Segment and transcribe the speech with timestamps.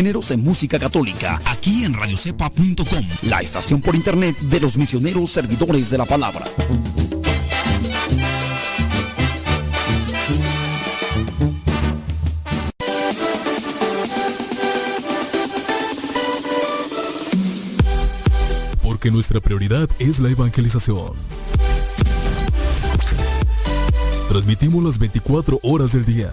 [0.00, 5.90] Géneros en música católica, aquí en radiocepa.com, la estación por internet de los misioneros servidores
[5.90, 6.46] de la palabra.
[18.82, 21.12] Porque nuestra prioridad es la evangelización.
[24.30, 26.32] Transmitimos las 24 horas del día.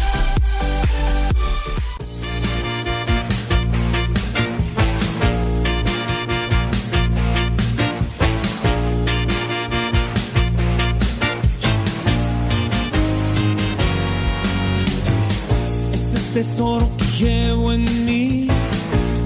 [16.61, 18.47] Tesoro que llevo en mí,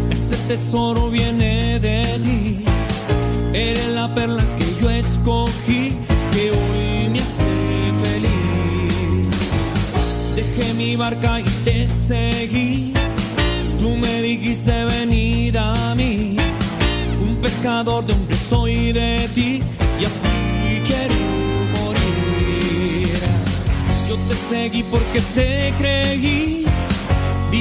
[0.09, 2.63] ese tesoro viene de ti.
[3.53, 5.97] Eres la perla que yo escogí,
[6.31, 7.43] que hoy me hace
[8.03, 9.35] feliz.
[10.35, 12.93] Dejé mi barca y te seguí.
[13.79, 16.37] Tú me dijiste venir a mí.
[17.27, 19.59] Un pescador de hombres soy de ti
[19.99, 21.15] y así quiero
[21.73, 23.19] morir.
[24.07, 26.65] Yo te seguí porque te creí.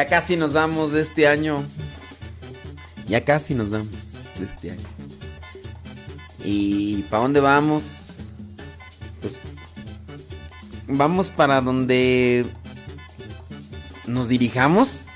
[0.00, 1.62] Ya casi nos vamos de este año.
[3.06, 4.88] Ya casi nos vamos de este año.
[6.42, 8.32] ¿Y para dónde vamos?
[9.20, 9.38] Pues
[10.88, 12.46] vamos para donde
[14.06, 15.08] nos dirijamos.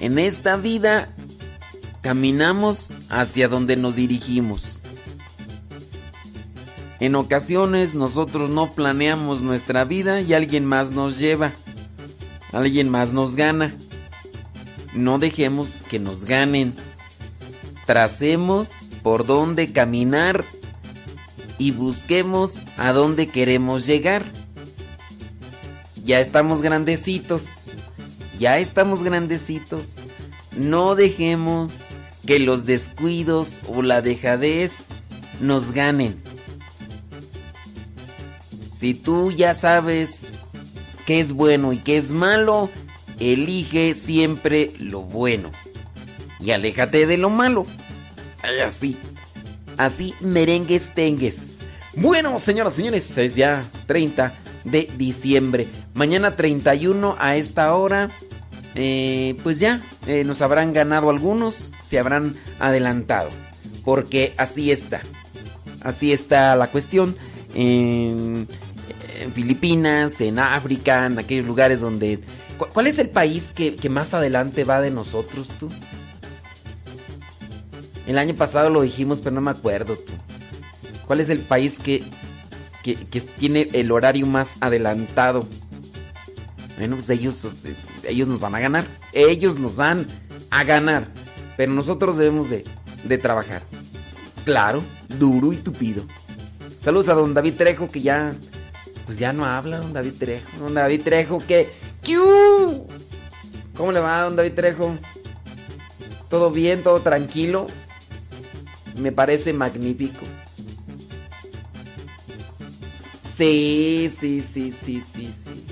[0.00, 1.14] En esta vida
[2.00, 4.80] caminamos hacia donde nos dirigimos.
[6.98, 11.52] En ocasiones nosotros no planeamos nuestra vida y alguien más nos lleva.
[12.52, 13.74] Alguien más nos gana.
[14.94, 16.74] No dejemos que nos ganen.
[17.86, 18.70] Tracemos
[19.02, 20.44] por dónde caminar
[21.58, 24.24] y busquemos a dónde queremos llegar.
[26.04, 27.72] Ya estamos grandecitos.
[28.38, 29.94] Ya estamos grandecitos.
[30.56, 31.72] No dejemos
[32.26, 34.88] que los descuidos o la dejadez
[35.40, 36.20] nos ganen.
[38.72, 40.31] Si tú ya sabes
[41.06, 42.70] qué es bueno y qué es malo,
[43.18, 45.50] elige siempre lo bueno.
[46.40, 47.66] Y aléjate de lo malo.
[48.64, 48.96] Así.
[49.76, 51.60] Así merengues tengues.
[51.94, 54.32] Bueno, señoras y señores, es ya 30
[54.64, 55.66] de diciembre.
[55.94, 58.08] Mañana 31 a esta hora.
[58.74, 63.30] Eh, pues ya eh, nos habrán ganado algunos, se habrán adelantado.
[63.84, 65.02] Porque así está.
[65.82, 67.16] Así está la cuestión.
[69.22, 72.20] En Filipinas, en África, en aquellos lugares donde...
[72.72, 75.68] ¿Cuál es el país que, que más adelante va de nosotros, tú?
[78.06, 80.12] El año pasado lo dijimos, pero no me acuerdo, tú.
[81.06, 82.04] ¿Cuál es el país que,
[82.82, 85.46] que, que tiene el horario más adelantado?
[86.76, 87.48] Bueno, pues ellos,
[88.04, 88.84] ellos nos van a ganar.
[89.12, 90.06] Ellos nos van
[90.50, 91.08] a ganar.
[91.56, 92.64] Pero nosotros debemos de,
[93.04, 93.62] de trabajar.
[94.44, 94.82] Claro,
[95.18, 96.04] duro y tupido.
[96.80, 98.32] Saludos a don David Trejo que ya...
[99.06, 100.58] Pues ya no habla don David Trejo.
[100.58, 101.38] Don David Trejo.
[102.02, 102.86] ¡Kiu!
[103.76, 104.96] ¿Cómo le va don David Trejo?
[106.28, 106.82] ¿Todo bien?
[106.82, 107.66] ¿Todo tranquilo?
[108.96, 110.24] Me parece magnífico.
[113.24, 115.64] Sí, sí, sí, sí, sí, sí.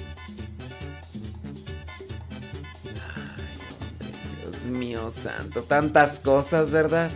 [3.15, 7.11] Ay, Dios mío santo, tantas cosas, ¿verdad?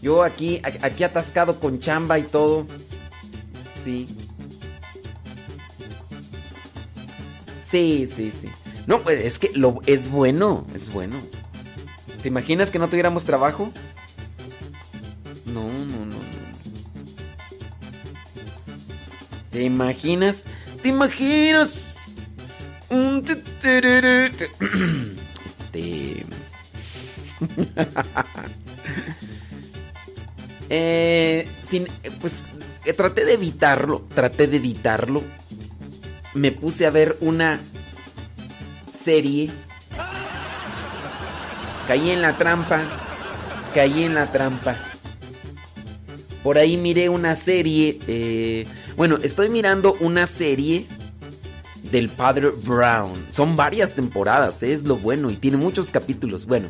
[0.00, 2.66] Yo aquí, aquí atascado con chamba y todo.
[3.88, 4.06] Sí.
[7.70, 8.48] Sí, sí.
[8.86, 11.16] No, pues es que lo es bueno, es bueno.
[12.20, 13.72] ¿Te imaginas que no tuviéramos trabajo?
[15.46, 16.16] No, no, no, no.
[19.52, 20.44] ¿Te imaginas?
[20.82, 21.94] ¿Te imaginas?
[25.46, 26.26] Este.
[30.68, 31.86] eh, sin,
[32.20, 32.44] pues
[32.98, 35.22] traté de evitarlo, traté de evitarlo.
[36.34, 37.60] Me puse a ver una
[38.92, 39.50] serie.
[41.86, 42.82] Caí en la trampa,
[43.72, 44.76] caí en la trampa.
[46.42, 50.84] Por ahí miré una serie, eh, bueno, estoy mirando una serie
[51.92, 53.26] del Padre Brown.
[53.30, 56.46] Son varias temporadas, es lo bueno y tiene muchos capítulos.
[56.46, 56.68] Bueno,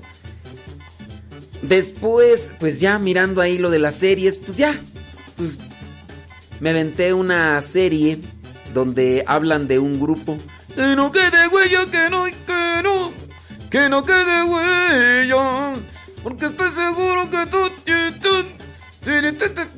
[1.62, 4.78] después, pues ya mirando ahí lo de las series, pues ya,
[5.38, 5.58] pues
[6.60, 8.18] me aventé una serie
[8.74, 10.38] donde hablan de un grupo.
[10.74, 13.12] Que no quede huella, que no, que no,
[13.70, 15.74] que no quede huella.
[16.22, 17.58] Porque estoy seguro que tú,
[18.22, 18.44] tú,
[19.04, 19.12] tú,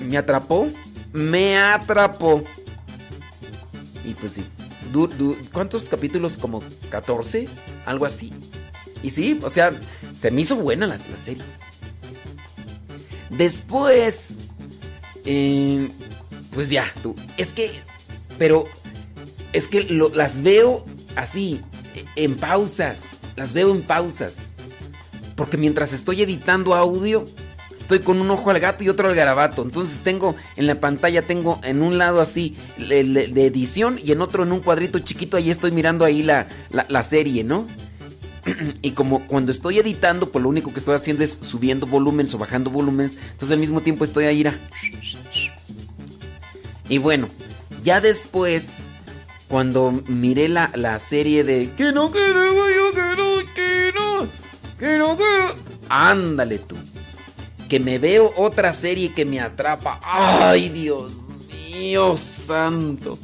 [0.08, 0.68] me atrapó,
[1.12, 2.42] me atrapó.
[4.04, 4.44] Y pues sí,
[4.92, 6.36] du- du- ¿cuántos capítulos?
[6.38, 7.46] Como 14,
[7.86, 8.32] algo así.
[9.02, 9.72] Y sí, o sea,
[10.16, 11.42] se me hizo buena la, la serie.
[13.30, 14.36] Después,
[15.24, 15.88] eh,
[16.52, 17.70] pues ya, tú, es que,
[18.38, 18.64] pero
[19.52, 19.82] es que
[20.14, 20.84] las veo
[21.16, 21.60] así,
[22.16, 24.36] en pausas, las veo en pausas.
[25.36, 27.26] Porque mientras estoy editando audio,
[27.78, 29.62] estoy con un ojo al gato y otro al garabato.
[29.62, 34.42] Entonces tengo en la pantalla, tengo en un lado así de edición y en otro
[34.42, 37.66] en un cuadrito chiquito, ahí estoy mirando ahí la, la, la serie, ¿no?
[38.82, 42.38] y como cuando estoy editando, pues lo único que estoy haciendo es subiendo volúmenes o
[42.38, 43.12] bajando volúmenes.
[43.32, 44.44] Entonces al mismo tiempo estoy ahí.
[44.46, 44.58] a-
[46.90, 47.28] Y bueno,
[47.82, 48.80] ya después,
[49.48, 51.70] cuando miré la, la serie de...
[51.78, 54.28] Que no quede huella, que no, que no,
[54.78, 55.54] que no quede...
[55.88, 56.76] Ándale tú.
[57.68, 60.00] Que me veo otra serie que me atrapa.
[60.02, 61.12] ¡Ay, Dios
[61.72, 63.18] mío santo!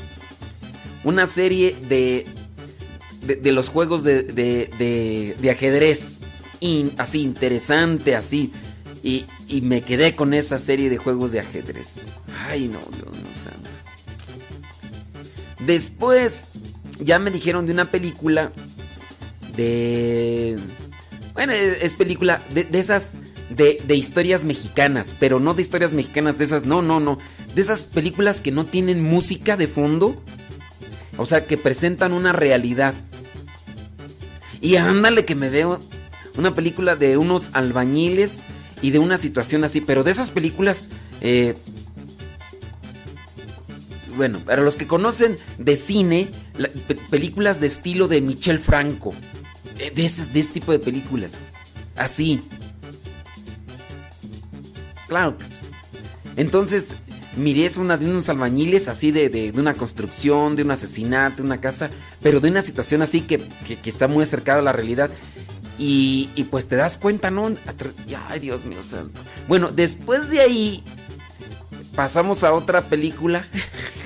[1.05, 2.25] Una serie de
[3.23, 6.21] de, de los juegos de, de, de- de ajedrez.
[6.61, 8.53] In- así, interesante, así.
[9.03, 12.13] Y, y me quedé con esa serie de juegos de ajedrez.
[12.49, 13.36] Ay, no, Dios mío.
[15.61, 16.49] Después,
[17.01, 18.53] ya me dijeron de una película
[19.57, 20.59] de...
[21.35, 23.19] Bueno, es, película de, de esas
[23.51, 27.19] de, de, historias mexicanas, pero no de historias mexicanas de esas, no, no, no.
[27.55, 30.21] De esas películas que no tienen música de fondo.
[31.19, 32.95] O sea, que presentan una realidad.
[34.61, 35.81] Y ándale que me veo
[36.37, 38.43] una película de unos albañiles
[38.83, 40.91] y de una situación así, pero de esas películas...
[41.21, 41.55] Eh,
[44.17, 46.29] bueno, para los que conocen de cine,
[47.11, 49.15] películas de estilo de Michel Franco.
[49.79, 51.35] Eh, de, ese, de ese tipo de películas.
[51.97, 52.43] Así.
[55.07, 55.37] Claro.
[55.37, 55.71] Pues.
[56.37, 56.95] Entonces,
[57.37, 61.43] miré es una de unos albañiles así de, de, una construcción, de un asesinato, de
[61.43, 61.91] una casa,
[62.23, 65.11] pero de una situación así que, que, está muy acercada a la realidad.
[65.79, 67.53] Y, y, pues te das cuenta, ¿no?
[68.29, 69.21] Ay, Dios mío santo.
[69.47, 70.83] Bueno, después de ahí
[71.95, 73.45] pasamos a otra película.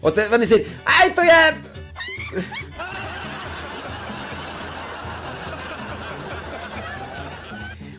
[0.00, 1.60] o sea, van a decir, ¡ay, estoy ya!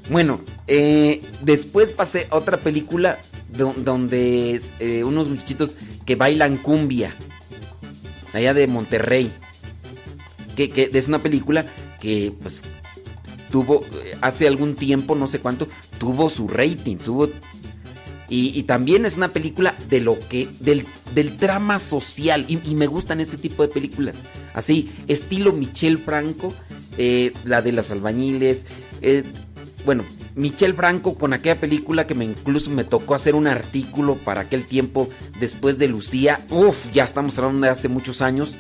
[0.10, 3.18] bueno, eh, después pasé a otra película
[3.50, 5.76] donde eh, unos muchachitos
[6.06, 7.14] que bailan cumbia.
[8.34, 9.32] Allá de Monterrey.
[10.56, 11.66] Que, es una película
[12.02, 12.60] que pues
[13.50, 17.30] tuvo eh, hace algún tiempo, no sé cuánto, tuvo su rating, tuvo
[18.30, 23.20] y, también es una película de lo que del, del drama social y, me gustan
[23.20, 24.16] ese tipo de películas,
[24.54, 26.54] así estilo Michel Franco,
[27.44, 28.66] la de los albañiles,
[29.86, 30.04] bueno,
[30.36, 34.66] Michel Franco con aquella película que me incluso me tocó hacer un artículo para aquel
[34.66, 35.10] tiempo
[35.40, 36.40] después de Lucía.
[36.50, 38.56] Uf, ya estamos hablando de hace muchos años.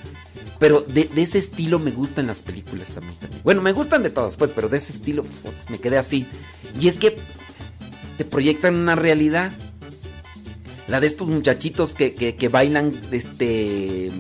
[0.59, 4.51] Pero de, ese estilo me gustan las películas también, Bueno, me gustan de todas, pues,
[4.51, 6.25] pero de ese estilo pues, me quedé así.
[6.81, 7.15] Y es que
[8.19, 9.53] te proyectan una realidad.
[10.89, 14.11] La de estos muchachitos que, que, bailan, este,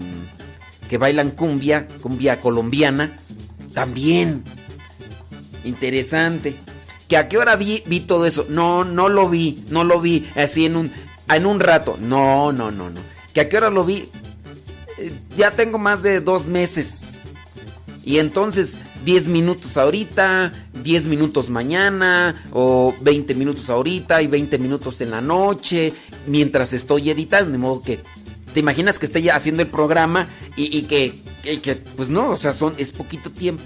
[0.89, 3.19] que bailan cumbia, cumbia colombiana,
[3.73, 4.45] también.
[5.65, 6.55] Interesante
[7.09, 8.45] que a qué hora vi, vi todo eso.
[8.47, 10.91] No, no lo vi, no lo vi así en un,
[11.27, 11.97] en un rato.
[11.99, 13.01] No, no, no, no.
[13.33, 14.07] Que a qué hora lo vi.
[14.97, 17.19] Eh, ya tengo más de dos meses.
[18.05, 20.51] Y entonces 10 minutos ahorita,
[20.83, 25.93] 10 minutos mañana, o 20 minutos ahorita y 20 minutos en la noche,
[26.27, 27.51] mientras estoy editando.
[27.51, 27.99] De modo que,
[28.53, 31.15] ¿te imaginas que esté ya haciendo el programa y, que,
[31.95, 33.63] pues no, o sea, son, es poquito tiempo.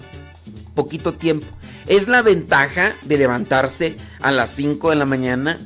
[0.76, 1.48] Poquito tiempo.
[1.88, 5.60] Es la ventaja de levantarse a las 5 de la mañana.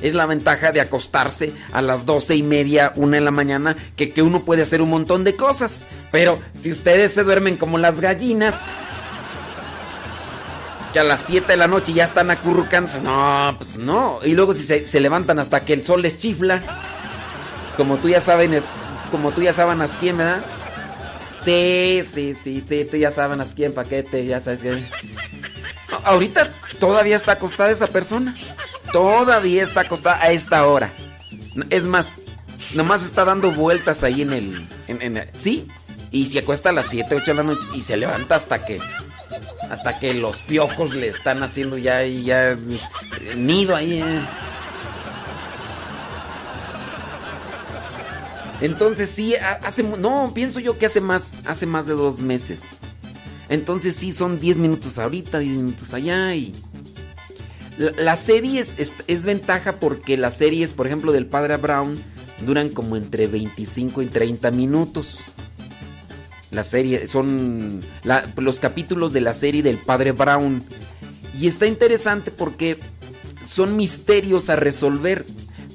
[0.00, 4.10] Es la ventaja de acostarse a las doce y media, una de la mañana, que,
[4.10, 5.88] que uno puede hacer un montón de cosas.
[6.12, 8.54] Pero si ustedes se duermen como las gallinas,
[10.98, 13.00] a las 7 de la noche ya están acurrucándose.
[13.00, 14.20] No, pues no.
[14.24, 16.62] Y luego si se, levantan hasta que el sol les chifla.
[17.76, 18.64] Como tú ya sabes,
[19.10, 20.42] como tú ya sabes quién, ¿verdad?
[21.44, 24.82] Sí, sí, sí, tú ya sabes quién, paquete, ya sabes que.
[26.04, 28.34] Ahorita todavía está acostada esa persona.
[28.92, 30.90] Todavía está acostada a esta hora.
[31.70, 32.12] Es más,
[32.74, 35.30] nomás está dando vueltas ahí en el.
[35.34, 35.68] sí,
[36.10, 38.80] y se acuesta a las 7, 8 de la noche y se levanta hasta que.
[39.70, 42.56] Hasta que los piojos le están haciendo ya, ya
[43.36, 44.00] nido ahí.
[44.00, 44.20] Eh.
[48.60, 49.82] Entonces sí, hace.
[49.82, 51.38] No, pienso yo que hace más.
[51.46, 52.78] Hace más de dos meses.
[53.48, 56.54] Entonces sí, son 10 minutos ahorita, 10 minutos allá y...
[57.78, 61.96] La, serie es, es, ventaja porque las series, por ejemplo, del Padre Brown
[62.44, 65.18] duran como entre 25 y 30 minutos.
[66.50, 67.82] La serie, son
[68.36, 70.62] los capítulos de la serie del Padre Brown.
[71.38, 72.78] Y está interesante porque
[73.46, 75.24] son misterios a resolver,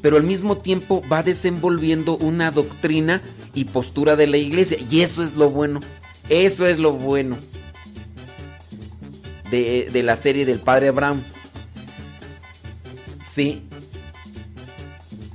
[0.02, 3.22] pero al mismo tiempo va desenvolviendo una doctrina
[3.54, 4.78] y postura de la iglesia.
[4.90, 5.80] Y eso es lo bueno.
[6.30, 7.38] Eso es lo bueno
[9.62, 11.22] de, la serie del padre Abraham.
[13.20, 13.64] Sí.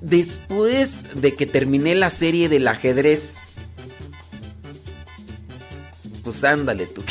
[0.01, 3.38] Después de que terminé la serie del ajedrez,
[6.29, 7.03] pues ándale tú.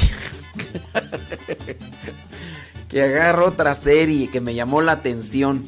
[2.90, 5.66] que agarro otra serie que me llamó la atención,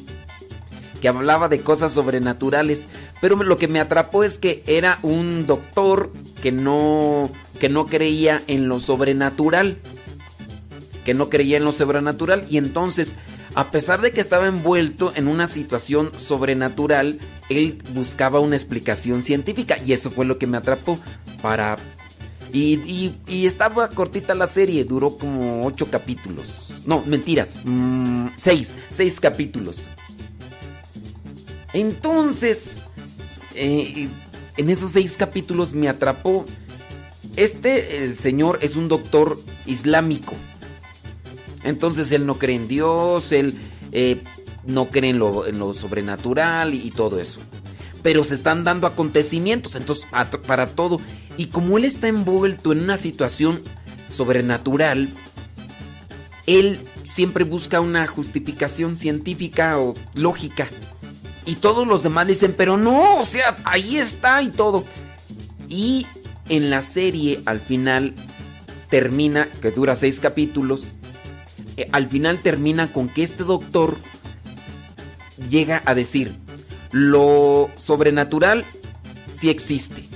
[1.00, 2.86] que hablaba de cosas sobrenaturales,
[3.20, 8.42] pero lo que me atrapó es que era un doctor que no que no creía
[8.46, 9.76] en lo sobrenatural
[11.04, 13.16] que no creía en lo sobrenatural y entonces,
[13.54, 19.76] a pesar de que estaba envuelto en una situación sobrenatural, él buscaba una explicación científica
[19.84, 20.98] y eso fue lo que me atrapó
[21.42, 21.76] para...
[22.52, 26.74] Y, estaba cortita la serie, duró como ocho capítulos.
[26.86, 29.76] No, mentiras, mm, seis, seis capítulos.
[31.72, 32.82] Entonces,
[33.54, 34.08] eh,
[34.56, 36.44] en esos seis capítulos me atrapó
[37.36, 40.34] este, el señor es un doctor islámico.
[41.62, 43.58] Entonces él no cree en Dios, él
[43.92, 44.22] eh,
[44.66, 47.40] no cree en lo, sobrenatural y, todo eso.
[48.02, 50.06] Pero se están dando acontecimientos, entonces
[50.46, 51.00] para todo.
[51.36, 53.62] Y como él está envuelto en una situación
[54.08, 55.08] sobrenatural,
[56.46, 60.68] él siempre busca una justificación científica o lógica.
[61.46, 64.84] Y todos los demás dicen, pero no, o sea, ahí está y todo.
[65.68, 66.06] Y
[66.48, 68.14] en la serie al final
[68.88, 70.94] termina, que dura seis capítulos,
[71.76, 73.96] eh, al final termina con que este doctor
[75.48, 76.34] llega a decir,
[76.92, 78.64] lo sobrenatural
[79.32, 80.09] sí existe.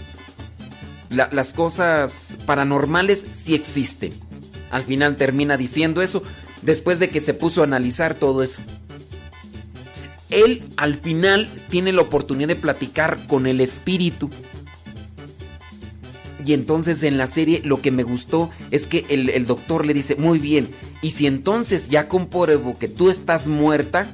[1.14, 4.12] Las cosas paranormales sí existen.
[4.70, 6.22] Al final termina diciendo eso
[6.62, 8.60] después de que se puso a analizar todo eso.
[10.30, 14.30] Él al final tiene la oportunidad de platicar con el espíritu.
[16.44, 20.16] Y entonces en la serie lo que me gustó es que el, doctor le dice,
[20.16, 20.68] muy bien,
[21.00, 24.06] y si entonces ya compruebo que tú estás muerta,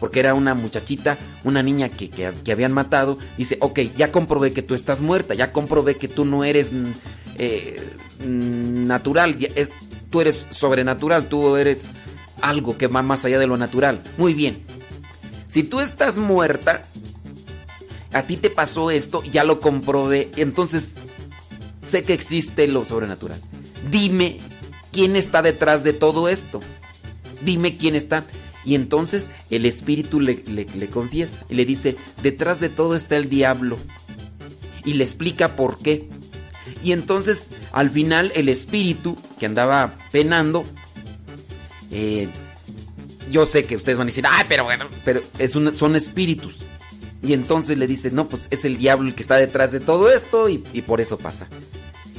[0.00, 4.62] porque era una muchachita, una niña que, que, habían matado, dice, ok, ya comprobé que
[4.62, 6.72] tú estás muerta, ya comprobé que tú no eres
[7.36, 7.82] eh,
[8.24, 9.36] natural,
[10.10, 11.90] tú eres sobrenatural, tú eres
[12.40, 14.02] algo que va más allá de lo natural.
[14.16, 14.62] Muy bien.
[15.48, 16.84] Si tú estás muerta,
[18.12, 20.94] a ti te pasó esto, ya lo comprobé, entonces
[21.80, 23.40] sé que existe lo sobrenatural.
[23.90, 24.38] Dime
[24.92, 26.60] quién está detrás de todo esto.
[27.42, 28.24] Dime quién está.
[28.68, 33.30] Y entonces el espíritu le, le, confiesa y le dice, detrás de todo está el
[33.30, 33.78] diablo.
[34.84, 36.06] Y le explica por qué.
[36.84, 40.66] Y entonces al final el espíritu que andaba penando,
[41.90, 42.28] eh,
[43.30, 46.56] yo sé que ustedes van a decir, ay, pero bueno, pero es son espíritus.
[47.22, 50.12] Y entonces le dice, no, pues es el diablo el que está detrás de todo
[50.12, 51.48] esto y, y por eso pasa.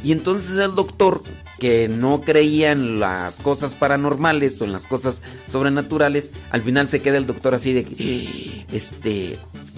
[0.04, 1.22] Y entonces el doctor,
[1.60, 7.02] que no creía en las cosas paranormales o en las cosas sobrenaturales, al final se
[7.02, 9.38] queda el doctor así de, este,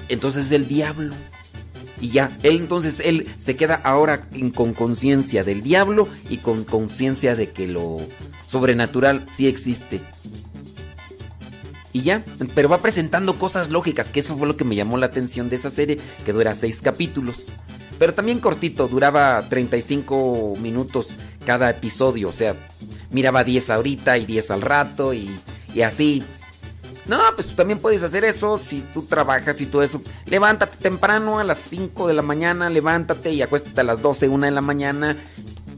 [0.10, 1.14] entonces es el diablo.
[2.00, 7.36] Y ya, él entonces, él se queda ahora con conciencia del diablo y con conciencia
[7.36, 7.98] de que lo
[8.48, 10.02] sobrenatural sí existe.
[11.94, 12.24] Y ya,
[12.56, 15.58] pero va presentando cosas lógicas, que eso fue lo que me llamó la atención de
[15.58, 17.48] esa serie, que dura seis capítulos.
[18.02, 21.10] Pero también cortito, duraba 35 minutos
[21.46, 22.56] cada episodio, o sea,
[23.12, 25.30] miraba 10 ahorita y 10 al rato y,
[25.76, 26.24] y así
[27.06, 30.02] no, pues tú también puedes hacer eso si tú trabajas y todo eso.
[30.26, 34.46] Levántate temprano a las 5 de la mañana, levántate y acuéstate a las 12, 1
[34.48, 35.16] de la mañana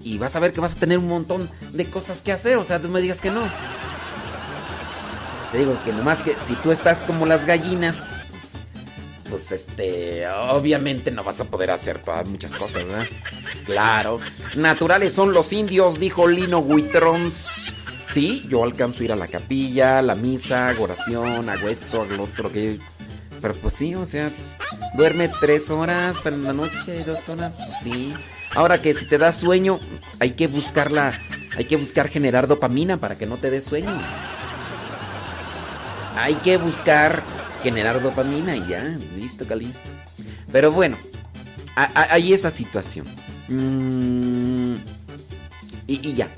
[0.01, 2.55] y vas a ver que vas a tener un montón de cosas que hacer.
[2.55, 3.41] O sea, tú me digas que no.
[5.51, 8.22] Te digo que nomás que si tú estás como las gallinas,
[9.33, 13.07] pues, este, obviamente no vas a poder hacer todas muchas cosas, ¿verdad?
[13.65, 14.19] Claro.
[14.55, 17.75] Naturales son los indios, dijo Lino Huitrons.
[18.13, 22.23] Sí, yo alcanzo a ir a la capilla, la misa, oración, hago esto, hago lo
[22.25, 22.77] otro, que...
[23.41, 24.31] Pero pues sí, o sea,
[24.93, 28.13] duerme tres horas en la noche, dos horas, pues sí.
[28.53, 29.79] Ahora que si te da sueño,
[30.19, 31.19] hay que buscarla,
[31.57, 33.99] hay que buscar generar dopamina para que no te dé sueño.
[36.17, 37.23] Hay que buscar
[37.63, 38.83] generar dopamina y ya,
[39.17, 39.89] listo, listo.
[40.51, 40.97] Pero bueno,
[41.75, 43.07] hay esa situación.
[43.47, 44.75] Mm,
[45.87, 46.29] y ya.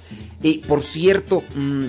[0.42, 1.86] Y por cierto, mm,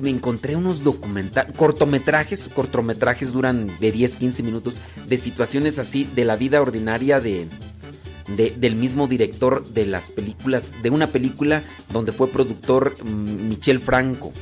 [0.00, 6.24] me encontré unos documentales, cortometrajes, cortometrajes duran de 10, 15 minutos, de situaciones así de
[6.24, 7.48] la vida ordinaria de,
[8.36, 11.62] del mismo director de las películas, de una película
[11.92, 14.32] donde fue productor mm, Michel Franco.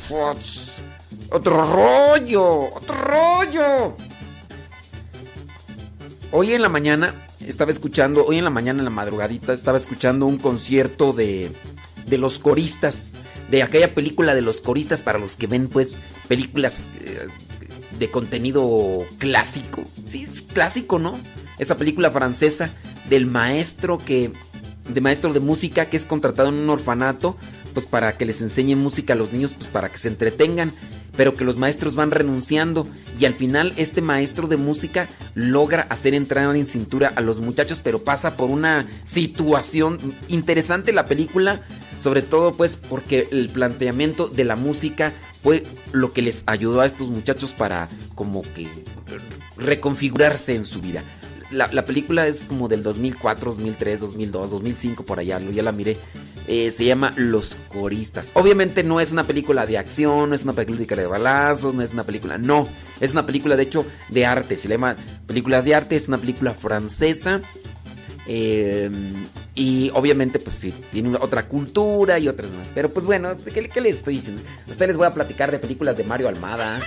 [1.30, 2.74] ¡Otro rollo!
[2.74, 3.96] ¡Otro rollo!
[6.32, 7.14] Hoy en la mañana
[7.46, 11.50] estaba escuchando, hoy en la mañana en la madrugadita estaba escuchando un concierto de
[12.08, 13.12] de los coristas,
[13.50, 17.26] de aquella película de los coristas para los que ven pues películas eh,
[17.98, 19.84] de contenido clásico.
[20.06, 21.18] Sí, es clásico, ¿no?
[21.58, 22.70] Esa película francesa
[23.08, 24.32] del maestro que
[24.88, 27.36] de maestro de música que es contratado en un orfanato
[27.74, 30.72] pues para que les enseñe música a los niños pues para que se entretengan
[31.18, 32.86] pero que los maestros van renunciando
[33.18, 37.80] y al final este maestro de música logra hacer entrar en cintura a los muchachos,
[37.82, 41.60] pero pasa por una situación interesante la película,
[41.98, 46.86] sobre todo pues porque el planteamiento de la música fue lo que les ayudó a
[46.86, 48.68] estos muchachos para como que
[49.56, 51.02] reconfigurarse en su vida.
[51.50, 55.96] La, la película es como del 2004, 2003, 2002, 2005 por allá, ya la miré.
[56.50, 58.30] Eh, se llama Los Coristas.
[58.32, 61.92] Obviamente no es una película de acción, no es una película de balazos, no es
[61.92, 62.66] una película, no,
[63.00, 66.54] es una película de hecho de arte, se llama película de arte, es una película
[66.54, 67.42] francesa.
[68.26, 68.90] Eh,
[69.54, 72.66] y obviamente, pues sí, tiene otra cultura y otras más.
[72.74, 74.42] Pero pues bueno, ¿qué, ¿qué, les estoy diciendo?
[74.68, 76.80] A ustedes les voy a platicar de películas de Mario Almada,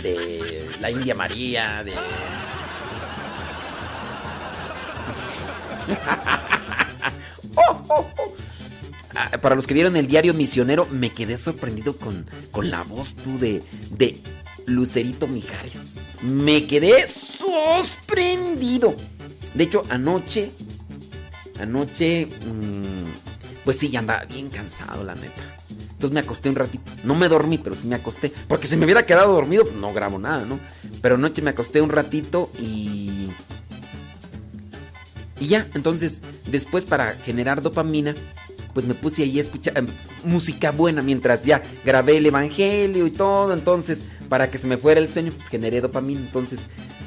[0.00, 1.92] de La India María, de.
[9.14, 13.14] Ah, para los que vieron el diario Misionero, me quedé sorprendido con, con la voz
[13.14, 14.20] tú de, de
[14.66, 15.96] Lucerito Mijares.
[16.22, 18.94] Me quedé sorprendido.
[19.54, 20.52] De hecho, anoche,
[21.58, 23.06] anoche, mmm,
[23.64, 25.42] pues sí, ya andaba bien cansado, la neta.
[25.70, 26.92] Entonces me acosté un ratito.
[27.02, 28.32] No me dormí, pero sí me acosté.
[28.46, 30.60] Porque si me hubiera quedado dormido, pues no grabo nada, ¿no?
[31.02, 33.28] Pero anoche me acosté un ratito y...
[35.40, 38.14] Y ya, entonces, después para generar dopamina,
[38.74, 39.86] pues me puse ahí a escuchar eh,
[40.24, 43.52] música buena mientras ya grabé el evangelio y todo.
[43.52, 46.20] Entonces, para que se me fuera el sueño, pues generé dopamina.
[46.20, 46.60] Entonces,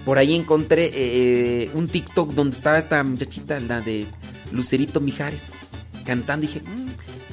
[0.06, 4.08] por ahí encontré eh, un TikTok donde estaba esta muchachita, la de
[4.52, 5.68] Lucerito Mijares,
[6.06, 6.48] cantando.
[6.48, 6.90] Dije, mmm,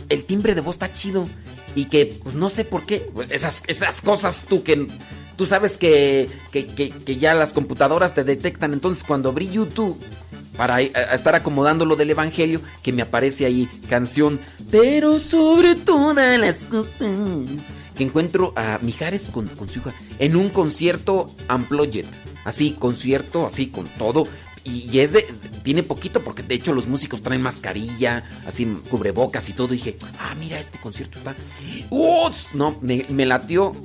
[0.08, 1.26] el timbre de voz está chido.
[1.74, 4.88] Y que, pues no sé por qué, esas, esas cosas tú que
[5.36, 8.72] tú sabes que, que, que, que ya las computadoras te detectan.
[8.72, 9.96] Entonces, cuando abrí YouTube
[10.58, 14.40] para estar acomodando lo del Evangelio, que me aparece ahí canción,
[14.72, 16.90] pero sobre todas las cosas,
[17.96, 22.06] que encuentro a Mijares con, su hija en un concierto Unplugged,
[22.44, 24.26] así, concierto, así, con todo,
[24.64, 25.26] y, es de,
[25.62, 29.96] tiene poquito, porque de hecho los músicos traen mascarilla, así, cubrebocas y todo, y dije,
[30.18, 31.36] ah, mira, este concierto está,
[31.88, 32.48] ¡Uts!
[32.54, 33.76] no, me, me latió,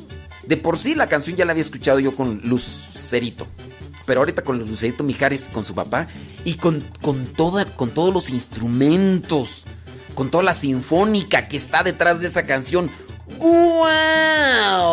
[0.48, 3.46] de por sí la canción ya la había escuchado yo con Lucerito
[4.06, 6.08] pero ahorita con Lucerito Mijares, con su papá,
[6.44, 9.66] y con, con, toda, con todos los instrumentos,
[10.16, 12.90] con toda la sinfónica que está detrás de esa canción.
[13.40, 14.84] ¡Wow!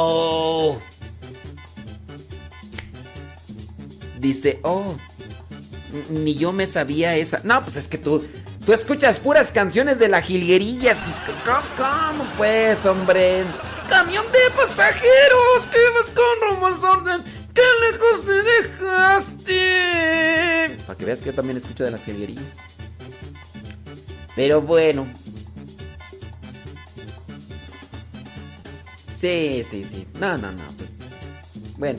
[4.18, 4.94] Dice, oh,
[6.11, 7.40] ni yo me sabía esa.
[7.44, 8.25] No, pues es que tú,
[8.64, 11.03] tú escuchas puras canciones de la jilguerillas.
[11.03, 13.44] Pues, ¿cómo, cómo pues, hombre?
[13.88, 17.25] Camión de pasajeros que vas con rumbo al.
[17.55, 19.59] ¡Qué lejos te dejaste!
[20.87, 22.57] Para que veas que yo también escucho de las jilguerillas.
[24.37, 25.07] Pero bueno.
[29.17, 30.07] Sí, sí, sí.
[30.19, 30.99] No, no, no, pues.
[31.77, 31.99] Bueno.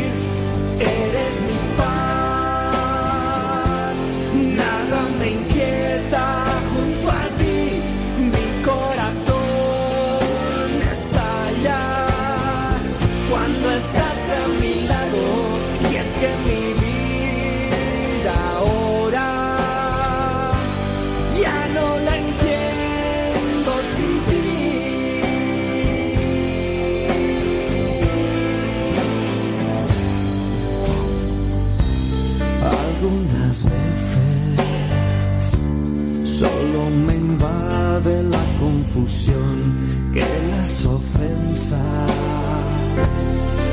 [40.13, 42.11] que las ofensas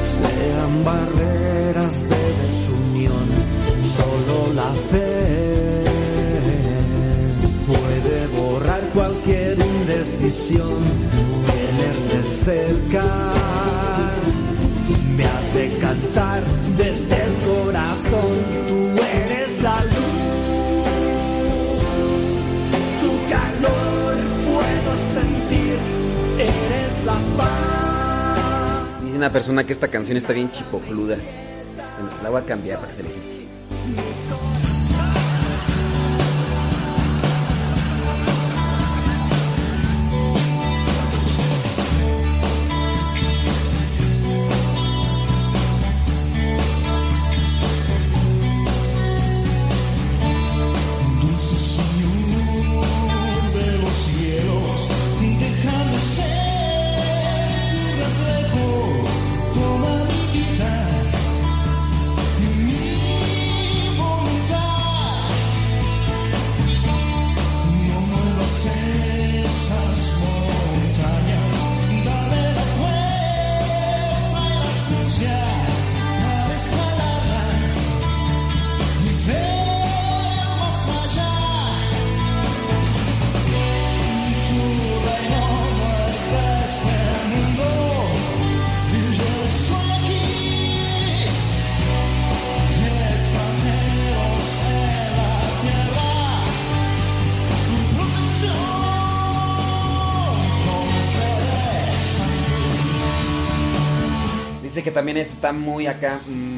[0.02, 3.28] sean barreras de desunión.
[3.96, 5.84] Solo la fe
[7.66, 10.78] puede borrar cualquier indecisión.
[11.46, 13.04] Tenerte cerca
[15.14, 16.42] me hace cantar
[16.78, 18.32] desde el corazón.
[18.96, 19.97] Tú eres la luz,
[29.02, 31.16] Dice una persona que esta canción está bien chipocluda.
[32.22, 33.38] la voy a cambiar para que se le
[104.98, 106.18] también está muy acá.
[106.26, 106.57] Mmm,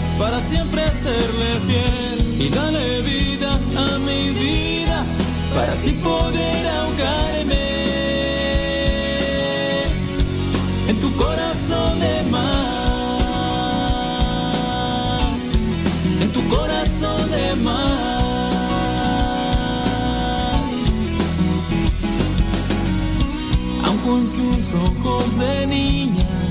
[0.21, 5.03] para siempre serle fiel y dale vida a mi vida
[5.55, 7.65] para así poder ahogarme
[10.89, 12.51] en tu corazón de mar,
[16.21, 18.11] en tu corazón de mar,
[23.85, 26.50] aun con sus ojos de niña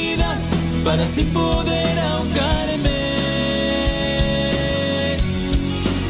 [0.83, 3.01] para así poder ahogarme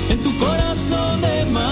[0.10, 1.72] en tu corazón de mar,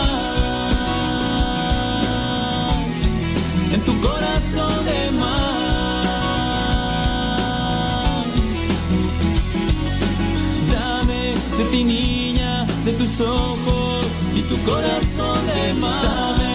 [3.74, 5.76] en tu corazón de mar.
[10.74, 16.49] Dame de ti niña, de tus ojos y tu corazón de mar.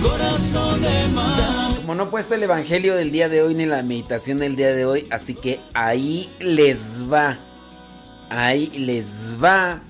[0.00, 4.38] Corazón de mar no he puesto el evangelio del día de hoy ni la meditación
[4.38, 7.36] del día de hoy, así que ahí les va.
[8.30, 9.80] Ahí les va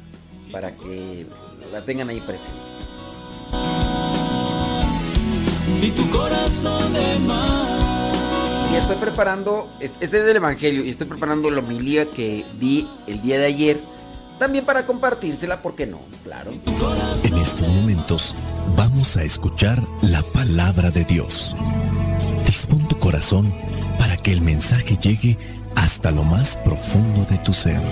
[0.50, 1.24] para que
[1.70, 2.50] la tengan ahí presente.
[5.82, 7.16] Y tu corazón de
[8.72, 13.22] Y estoy preparando, este es el evangelio, y estoy preparando la homilía que di el
[13.22, 13.80] día de ayer.
[14.40, 16.00] También para compartírsela, ¿por qué no?
[16.24, 16.50] Claro.
[17.24, 18.34] En estos momentos
[18.74, 21.54] vamos a escuchar la palabra de Dios.
[22.46, 23.52] Dispón tu corazón
[23.98, 25.36] para que el mensaje llegue
[25.76, 27.82] hasta lo más profundo de tu ser.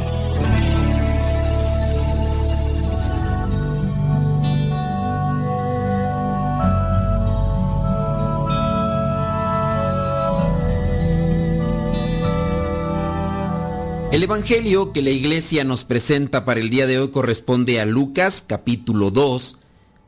[14.11, 18.43] El Evangelio que la iglesia nos presenta para el día de hoy corresponde a Lucas
[18.45, 19.59] capítulo 2,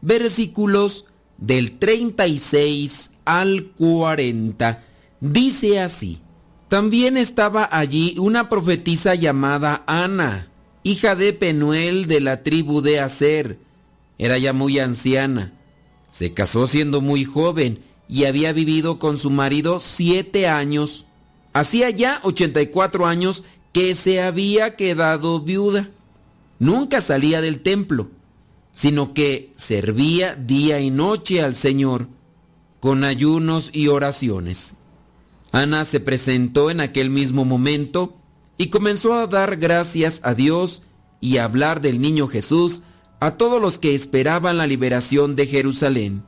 [0.01, 1.05] versículos
[1.37, 4.83] del 36 al 40.
[5.21, 6.23] Dice así,
[6.69, 10.49] también estaba allí una profetisa llamada Ana,
[10.83, 13.59] hija de Penuel de la tribu de Aser.
[14.17, 15.53] Era ya muy anciana.
[16.11, 21.05] Se casó siendo muy joven y había vivido con su marido siete años.
[21.53, 25.91] Hacía ya 84 años que se había quedado viuda.
[26.59, 28.11] Nunca salía del templo,
[28.73, 32.09] sino que servía día y noche al Señor
[32.81, 34.77] con ayunos y oraciones.
[35.53, 38.17] Ana se presentó en aquel mismo momento
[38.57, 40.83] y comenzó a dar gracias a Dios
[41.21, 42.83] y a hablar del niño Jesús
[43.21, 46.23] a todos los que esperaban la liberación de Jerusalén.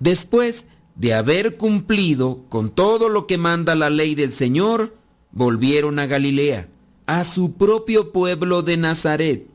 [0.00, 4.96] Después de haber cumplido con todo lo que manda la ley del Señor,
[5.30, 6.71] volvieron a Galilea
[7.06, 9.46] a su propio pueblo de Nazaret,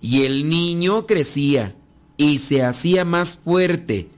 [0.00, 1.74] y el niño crecía
[2.16, 4.08] y se hacía más fuerte,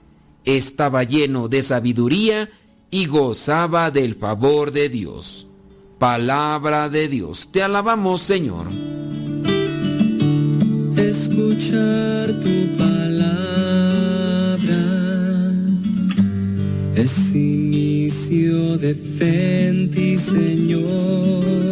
[0.45, 2.51] estaba lleno de sabiduría
[2.91, 5.47] y gozaba del favor de Dios.
[5.99, 8.67] Palabra de Dios, te alabamos Señor.
[10.97, 13.23] Escuchar tu palabra
[16.97, 19.53] es inicio de fe
[20.19, 21.72] Señor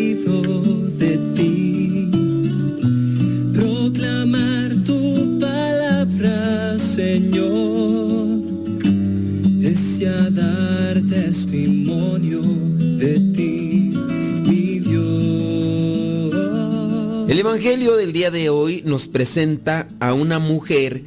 [10.09, 13.93] dar testimonio de ti,
[14.47, 16.33] mi Dios.
[17.29, 21.03] El Evangelio del día de hoy nos presenta a una mujer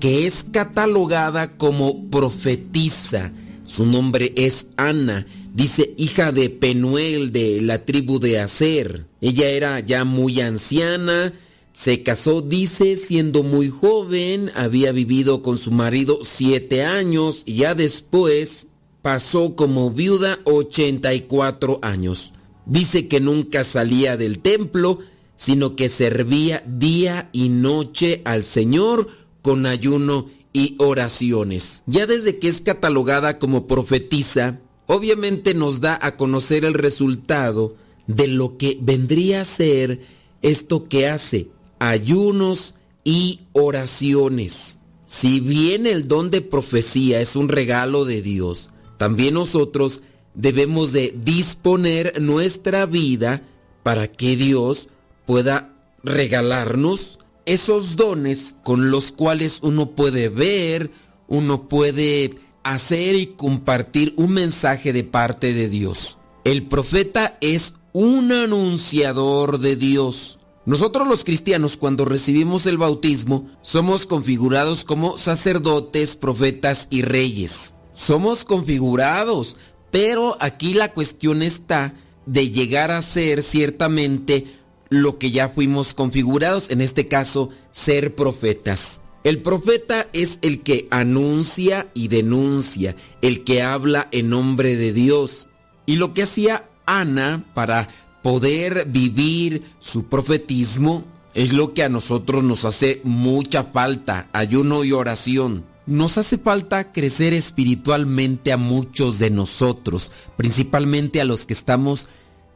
[0.00, 3.32] que es catalogada como profetisa.
[3.66, 5.26] Su nombre es Ana.
[5.52, 9.04] Dice hija de Penuel de la tribu de Aser.
[9.20, 11.34] Ella era ya muy anciana,
[11.78, 17.76] se casó, dice, siendo muy joven, había vivido con su marido siete años y ya
[17.76, 18.66] después
[19.00, 22.32] pasó como viuda 84 años.
[22.66, 24.98] Dice que nunca salía del templo,
[25.36, 29.08] sino que servía día y noche al Señor
[29.40, 31.84] con ayuno y oraciones.
[31.86, 37.76] Ya desde que es catalogada como profetisa, obviamente nos da a conocer el resultado
[38.08, 40.00] de lo que vendría a ser
[40.42, 42.74] esto que hace ayunos
[43.04, 44.78] y oraciones.
[45.06, 50.02] Si bien el don de profecía es un regalo de Dios, también nosotros
[50.34, 53.42] debemos de disponer nuestra vida
[53.82, 54.88] para que Dios
[55.26, 55.74] pueda
[56.04, 60.90] regalarnos esos dones con los cuales uno puede ver,
[61.28, 66.18] uno puede hacer y compartir un mensaje de parte de Dios.
[66.44, 70.37] El profeta es un anunciador de Dios.
[70.68, 77.72] Nosotros los cristianos cuando recibimos el bautismo somos configurados como sacerdotes, profetas y reyes.
[77.94, 79.56] Somos configurados,
[79.90, 81.94] pero aquí la cuestión está
[82.26, 84.44] de llegar a ser ciertamente
[84.90, 89.00] lo que ya fuimos configurados, en este caso ser profetas.
[89.24, 95.48] El profeta es el que anuncia y denuncia, el que habla en nombre de Dios.
[95.86, 97.88] Y lo que hacía Ana para
[98.22, 101.04] poder vivir su profetismo
[101.34, 105.64] es lo que a nosotros nos hace mucha falta, ayuno y oración.
[105.86, 112.08] Nos hace falta crecer espiritualmente a muchos de nosotros, principalmente a los que estamos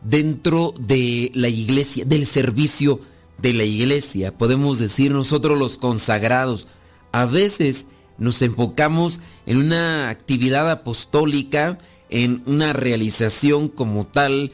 [0.02, 3.00] dentro de la iglesia, del servicio
[3.38, 4.36] de la iglesia.
[4.36, 6.68] Podemos decir nosotros los consagrados.
[7.12, 7.86] A veces
[8.18, 11.78] nos enfocamos en una actividad apostólica,
[12.10, 14.52] en una realización como tal,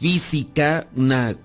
[0.00, 1.36] física, una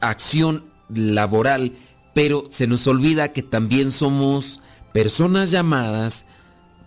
[0.00, 1.72] acción laboral,
[2.14, 4.62] pero se nos olvida que también somos
[4.92, 6.24] personas llamadas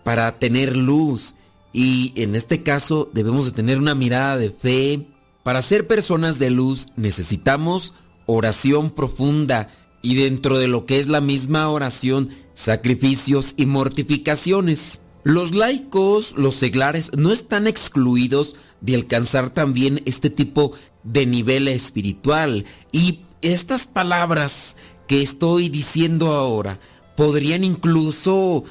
[0.04, 1.34] para tener luz
[1.72, 5.06] y en este caso debemos de tener una mirada de fe.
[5.42, 7.94] Para ser personas de luz necesitamos
[8.26, 9.68] oración profunda
[10.00, 15.02] y dentro de lo que es la misma oración, sacrificios y mortificaciones.
[15.24, 20.72] Los laicos, los seglares, no están excluidos de alcanzar también este tipo
[21.02, 22.64] de nivel espiritual.
[22.92, 24.76] Y estas palabras
[25.06, 26.80] que estoy diciendo ahora
[27.16, 28.64] podrían incluso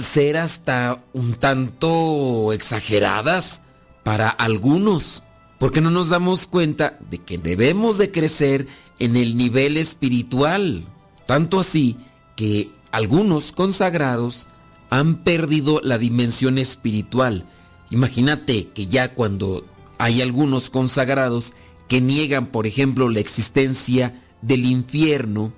[0.00, 3.62] ser hasta un tanto exageradas
[4.04, 5.22] para algunos,
[5.58, 8.66] porque no nos damos cuenta de que debemos de crecer
[8.98, 10.84] en el nivel espiritual,
[11.26, 11.96] tanto así
[12.36, 14.48] que algunos consagrados
[14.90, 17.46] han perdido la dimensión espiritual.
[17.90, 19.64] Imagínate que ya cuando
[19.98, 21.52] hay algunos consagrados
[21.88, 25.52] que niegan, por ejemplo, la existencia del infierno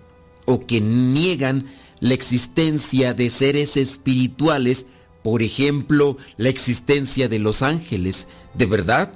[0.47, 1.67] o que niegan
[2.01, 4.87] la existencia de seres espirituales,
[5.23, 8.27] por ejemplo, la existencia de los ángeles.
[8.55, 9.13] ¿De verdad?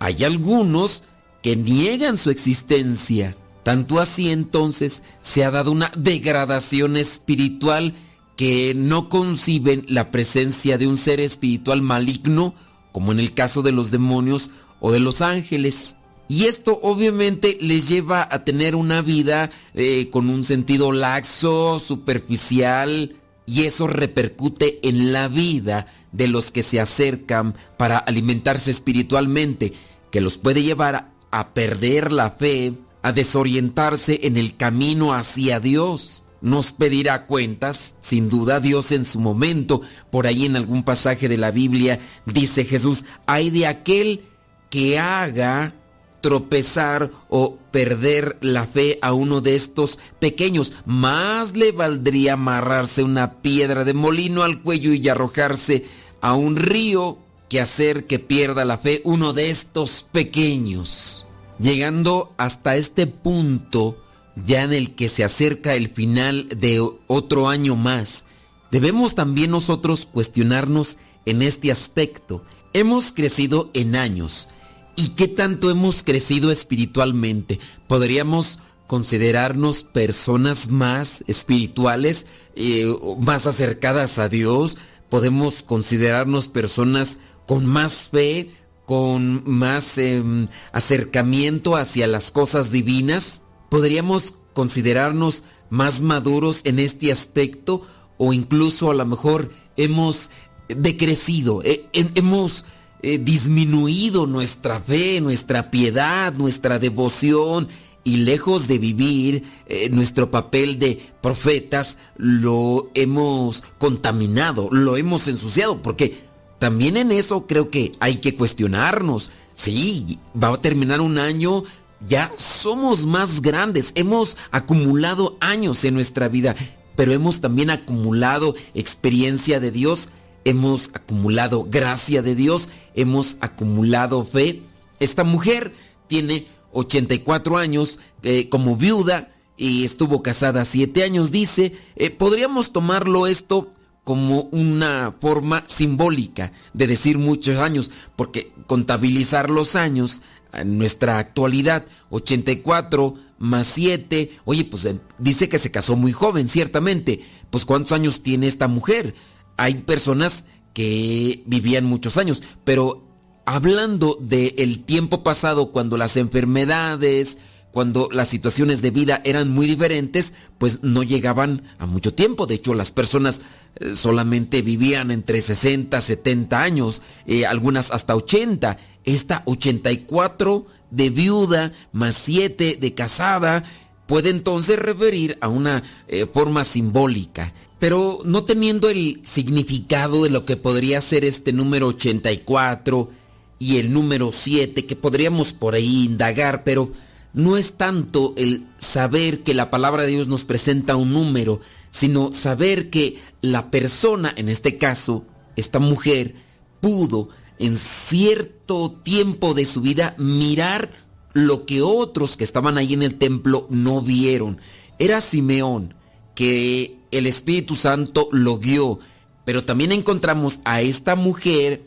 [0.00, 1.04] Hay algunos
[1.42, 3.36] que niegan su existencia.
[3.62, 7.94] Tanto así entonces se ha dado una degradación espiritual
[8.36, 12.54] que no conciben la presencia de un ser espiritual maligno,
[12.92, 15.96] como en el caso de los demonios o de los ángeles.
[16.28, 23.16] Y esto obviamente les lleva a tener una vida eh, con un sentido laxo, superficial,
[23.46, 29.74] y eso repercute en la vida de los que se acercan para alimentarse espiritualmente,
[30.10, 32.72] que los puede llevar a perder la fe,
[33.02, 36.23] a desorientarse en el camino hacia Dios.
[36.44, 39.80] Nos pedirá cuentas, sin duda Dios en su momento.
[40.10, 44.26] Por ahí en algún pasaje de la Biblia dice Jesús, hay de aquel
[44.68, 45.74] que haga
[46.20, 50.74] tropezar o perder la fe a uno de estos pequeños.
[50.84, 55.86] Más le valdría amarrarse una piedra de molino al cuello y arrojarse
[56.20, 61.26] a un río que hacer que pierda la fe uno de estos pequeños.
[61.58, 64.03] Llegando hasta este punto
[64.36, 68.24] ya en el que se acerca el final de otro año más,
[68.70, 72.44] debemos también nosotros cuestionarnos en este aspecto.
[72.72, 74.48] Hemos crecido en años,
[74.96, 77.58] ¿Y qué tanto hemos crecido espiritualmente?
[77.88, 82.86] ¿Podríamos considerarnos personas más espirituales, eh,
[83.20, 84.76] más acercadas a Dios?
[85.08, 88.54] ¿Podemos considerarnos personas con más fe,
[88.86, 93.42] con más em, acercamiento hacia las cosas divinas?
[93.74, 97.82] ¿Podríamos considerarnos más maduros en este aspecto?
[98.18, 100.30] ¿O incluso a lo mejor hemos
[100.68, 102.66] decrecido, eh, hemos
[103.02, 107.66] eh, disminuido nuestra fe, nuestra piedad, nuestra devoción
[108.04, 115.82] y lejos de vivir eh, nuestro papel de profetas, lo hemos contaminado, lo hemos ensuciado,
[115.82, 116.28] porque
[116.60, 119.32] también en eso creo que hay que cuestionarnos.
[119.52, 121.64] Sí, va a terminar un año,
[122.06, 126.54] ya somos más grandes, hemos acumulado años en nuestra vida,
[126.96, 130.10] pero hemos también acumulado experiencia de Dios
[130.44, 134.62] hemos acumulado gracia de Dios, hemos acumulado fe.
[135.00, 135.74] Esta mujer
[136.06, 143.26] tiene 84 años eh, como viuda y estuvo casada 7 años, dice, eh, podríamos tomarlo
[143.26, 143.68] esto
[144.02, 150.20] como una forma simbólica de decir muchos años, porque contabilizar los años
[150.64, 157.20] nuestra actualidad, 84 más 7, oye, pues eh, dice que se casó muy joven, ciertamente,
[157.50, 159.14] pues ¿cuántos años tiene esta mujer?
[159.56, 163.06] hay personas que vivían muchos años, pero
[163.46, 167.38] hablando del tiempo pasado, cuando las enfermedades,
[167.70, 172.46] cuando las situaciones de vida eran muy diferentes, pues no llegaban a mucho tiempo.
[172.46, 173.40] De hecho, las personas
[173.76, 178.78] eh, solamente vivían entre 60, 70 años, eh, algunas hasta 80.
[179.04, 183.64] Esta 84 de viuda más 7 de casada
[184.06, 187.52] puede entonces referir a una eh, forma simbólica.
[187.78, 193.10] Pero no teniendo el significado de lo que podría ser este número 84
[193.58, 196.92] y el número 7, que podríamos por ahí indagar, pero
[197.34, 202.32] no es tanto el saber que la palabra de Dios nos presenta un número, sino
[202.32, 205.24] saber que la persona, en este caso,
[205.56, 206.34] esta mujer,
[206.80, 207.28] pudo
[207.58, 210.90] en cierto tiempo de su vida mirar
[211.32, 214.58] lo que otros que estaban ahí en el templo no vieron.
[214.98, 215.94] Era Simeón,
[216.34, 218.98] que el Espíritu Santo lo guió.
[219.44, 221.82] Pero también encontramos a esta mujer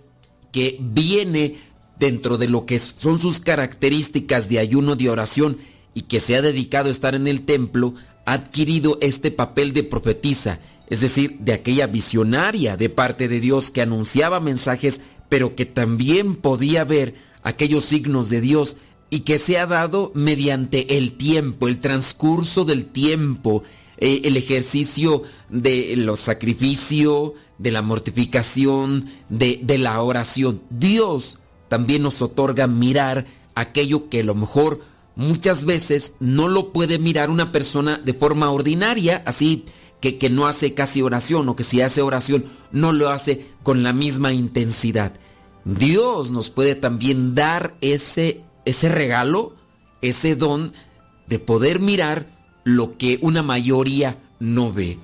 [0.52, 1.58] que viene
[2.00, 5.58] dentro de lo que son sus características de ayuno de oración
[5.94, 7.96] y que se ha dedicado a estar en el templo,
[8.26, 10.60] ha adquirido este papel de profetisa,
[10.90, 16.36] es decir, de aquella visionaria de parte de Dios que anunciaba mensajes, pero que también
[16.36, 18.78] podía ver aquellos signos de Dios
[19.10, 23.64] y que se ha dado mediante el tiempo, el transcurso del tiempo,
[23.98, 30.62] eh, el ejercicio de los sacrificios, de la mortificación, de, de la oración.
[30.70, 31.38] Dios
[31.70, 33.26] también nos otorga mirar
[33.56, 34.82] aquello que a lo mejor
[35.16, 39.66] muchas veces no lo puede mirar una persona de forma ordinaria, así
[40.16, 43.94] que, no hace casi oración o que si hace oración no lo hace con la
[43.94, 45.14] misma intensidad.
[45.66, 49.56] Dios nos puede también dar ese, ese regalo,
[50.02, 50.74] ese don
[51.28, 52.28] de poder mirar
[52.64, 54.98] lo que una mayoría no ve.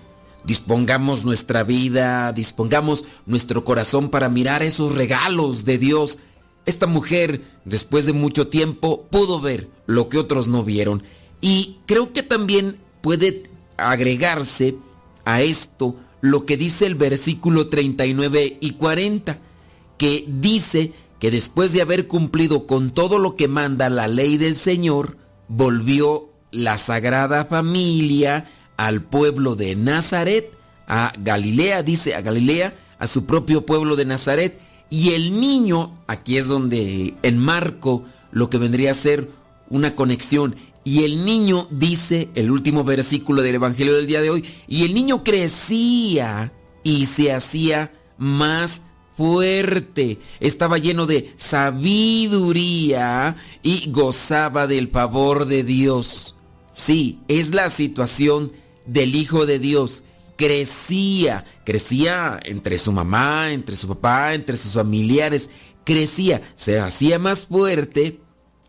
[0.46, 6.20] Dispongamos nuestra vida, dispongamos nuestro corazón para mirar esos regalos de Dios.
[6.66, 11.04] Esta mujer, después de mucho tiempo, pudo ver lo que otros no vieron.
[11.40, 13.44] Y creo que también puede
[13.78, 14.76] agregarse
[15.26, 19.40] a esto lo que dice el versículo 39 y 40,
[19.98, 24.56] que dice que después de haber cumplido con todo lo que manda la ley del
[24.56, 25.18] Señor,
[25.48, 30.52] volvió la Sagrada Familia al pueblo de Nazaret,
[30.88, 34.60] a Galilea, dice a Galilea, a su propio pueblo de Nazaret,
[34.90, 39.30] y el niño, aquí es donde enmarco lo que vendría a ser
[39.70, 44.46] una conexión, y el niño dice, el último versículo del Evangelio del día de hoy,
[44.68, 46.52] y el niño crecía
[46.84, 48.84] y se hacía más
[49.16, 56.36] fuerte, estaba lleno de sabiduría y gozaba del favor de Dios.
[56.72, 58.52] Sí, es la situación
[58.86, 60.04] del Hijo de Dios.
[60.36, 65.52] Crecía, crecía entre su mamá, entre su papá, entre sus familiares,
[65.84, 68.20] crecía, se hacía más fuerte,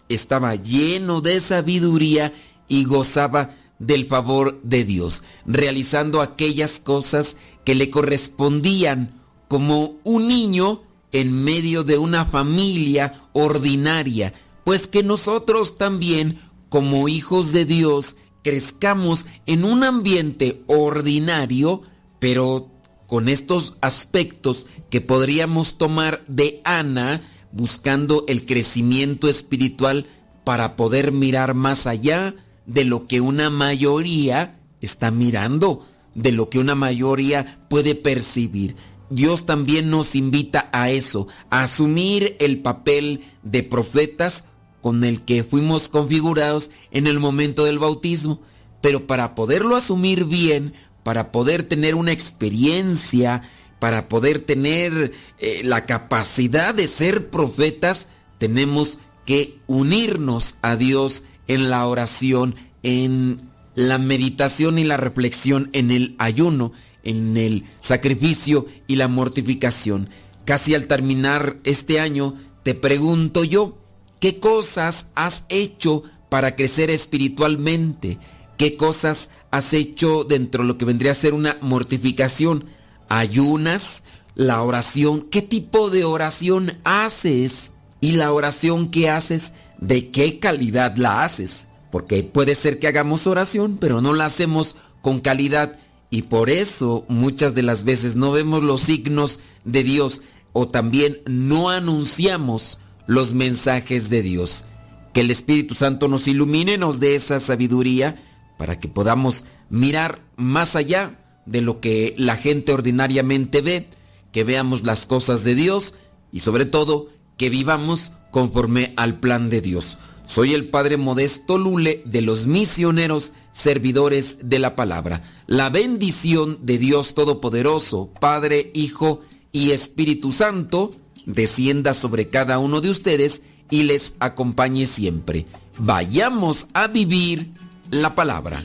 [0.09, 2.33] estaba lleno de sabiduría
[2.69, 10.83] y gozaba del favor de Dios, realizando aquellas cosas que le correspondían como un niño
[11.13, 14.35] en medio de una familia ordinaria,
[14.65, 21.83] pues que nosotros también, como hijos de Dios, crezcamos en un ambiente ordinario,
[22.19, 22.71] pero
[23.07, 27.23] con estos aspectos que podríamos tomar de Ana,
[27.55, 30.07] buscando el crecimiento espiritual
[30.43, 32.35] para poder mirar más allá
[32.67, 38.75] de lo que una mayoría está mirando, de lo que una mayoría puede percibir.
[39.09, 44.45] Dios también nos invita a eso, a asumir el papel de profetas
[44.81, 48.43] con el que fuimos configurados en el momento del bautismo.
[48.81, 50.75] Pero para poderlo asumir bien,
[51.05, 53.43] para poder tener una experiencia,
[53.85, 58.09] para poder tener eh, la capacidad de ser profetas,
[58.39, 63.43] tenemos que unirnos a Dios en la oración, en
[63.75, 66.73] la meditación y la reflexión, en el ayuno,
[67.03, 70.09] en el sacrificio y la mortificación.
[70.47, 72.33] Casi al terminar este año,
[72.63, 73.77] te pregunto yo,
[74.19, 78.19] ¿Qué cosas has hecho para crecer espiritualmente?
[78.57, 82.65] ¿Qué cosas has hecho dentro de lo que vendría a ser una mortificación?
[83.09, 84.05] ¿Ayunas?
[84.35, 85.29] ¿La oración?
[85.31, 87.75] ¿Qué tipo de oración haces?
[88.01, 91.69] Y la oración que haces, ¿de qué calidad la haces?
[91.91, 95.79] Porque puede ser que hagamos oración, pero no la hacemos con calidad.
[96.11, 101.21] Y por eso muchas de las veces no vemos los signos de Dios o también
[101.27, 104.65] no anunciamos los mensajes de Dios.
[105.13, 108.23] Que el Espíritu Santo nos ilumine, nos dé esa sabiduría
[108.59, 113.89] para que podamos mirar más allá de lo que la gente ordinariamente ve,
[114.33, 115.95] que veamos las cosas de Dios
[116.33, 119.99] y sobre todo que vivamos conforme al plan de Dios.
[120.27, 125.23] Soy el Padre Modesto Lule de los misioneros servidores de la palabra.
[125.47, 129.21] La bendición de Dios Todopoderoso, Padre, Hijo
[129.53, 130.91] y Espíritu Santo,
[131.27, 135.47] descienda sobre cada uno de ustedes y les acompañe siempre.
[135.79, 137.53] Vayamos a vivir
[137.91, 138.65] la palabra.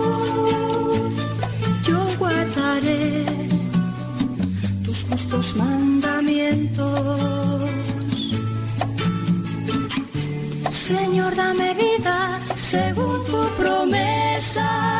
[5.41, 7.19] Tus mandamientos.
[10.69, 14.90] Señor, dame vida según tu promesa.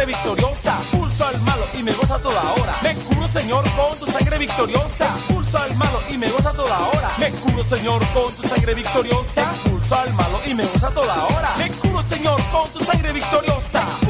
[0.00, 2.74] sangre victoriosa, pulso al malo y me goza toda hora.
[2.82, 7.12] Me cubro, Señor, con tu sangre victoriosa, pulso al malo y me goza toda hora.
[7.18, 11.54] Me cubro, Señor, con tu sangre victoriosa, pulso al malo y me goza toda hora.
[11.58, 14.09] Me cubro, Señor, con tu sangre victoriosa.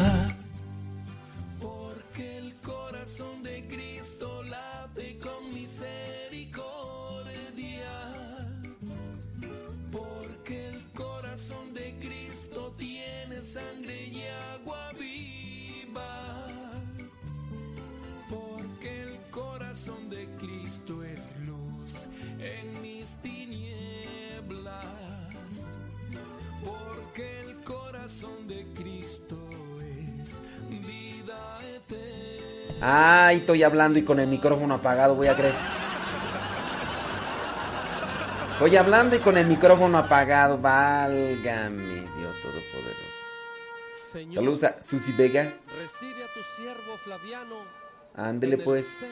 [32.81, 35.53] Ay, estoy hablando y con el micrófono apagado, voy a creer.
[38.53, 44.33] Estoy hablando y con el micrófono apagado, válgame Dios Todopoderoso.
[44.33, 45.53] Saludos a Susi Vega.
[45.79, 47.55] Recibe a tu siervo Flaviano.
[48.15, 49.03] Ándele pues.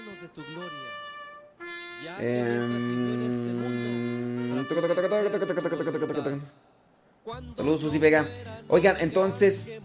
[7.56, 8.26] Saludos Susi Vega.
[8.68, 9.80] Oigan, entonces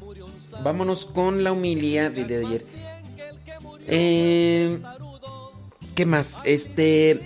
[0.62, 2.93] vámonos con la humildad de ayer.
[3.86, 4.80] Eh,
[5.94, 6.40] ¿Qué más?
[6.44, 7.20] Este.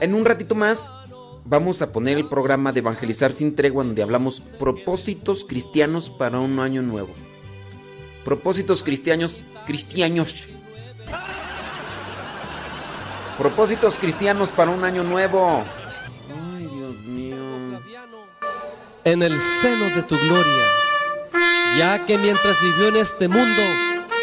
[0.00, 0.88] en un ratito más
[1.44, 6.60] vamos a poner el programa de Evangelizar sin tregua, donde hablamos propósitos cristianos para un
[6.60, 7.10] año nuevo.
[8.24, 9.40] Propósitos cristianos.
[9.66, 10.46] Cristianos.
[13.38, 15.64] Propósitos cristianos para un año nuevo.
[16.54, 17.36] Ay, Dios mío.
[19.04, 20.64] en el seno de tu gloria,
[21.78, 23.62] ya que mientras vivió en este mundo,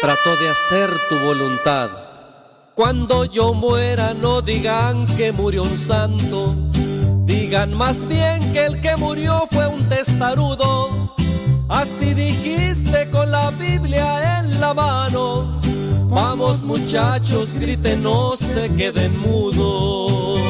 [0.00, 1.90] trató de hacer tu voluntad.
[2.74, 6.54] Cuando yo muera, no digan que murió un santo,
[7.24, 11.14] digan más bien que el que murió fue un testarudo.
[11.68, 15.60] Así dijiste con la Biblia en la mano.
[16.08, 20.42] Vamos muchachos, griten, no se queden mudos.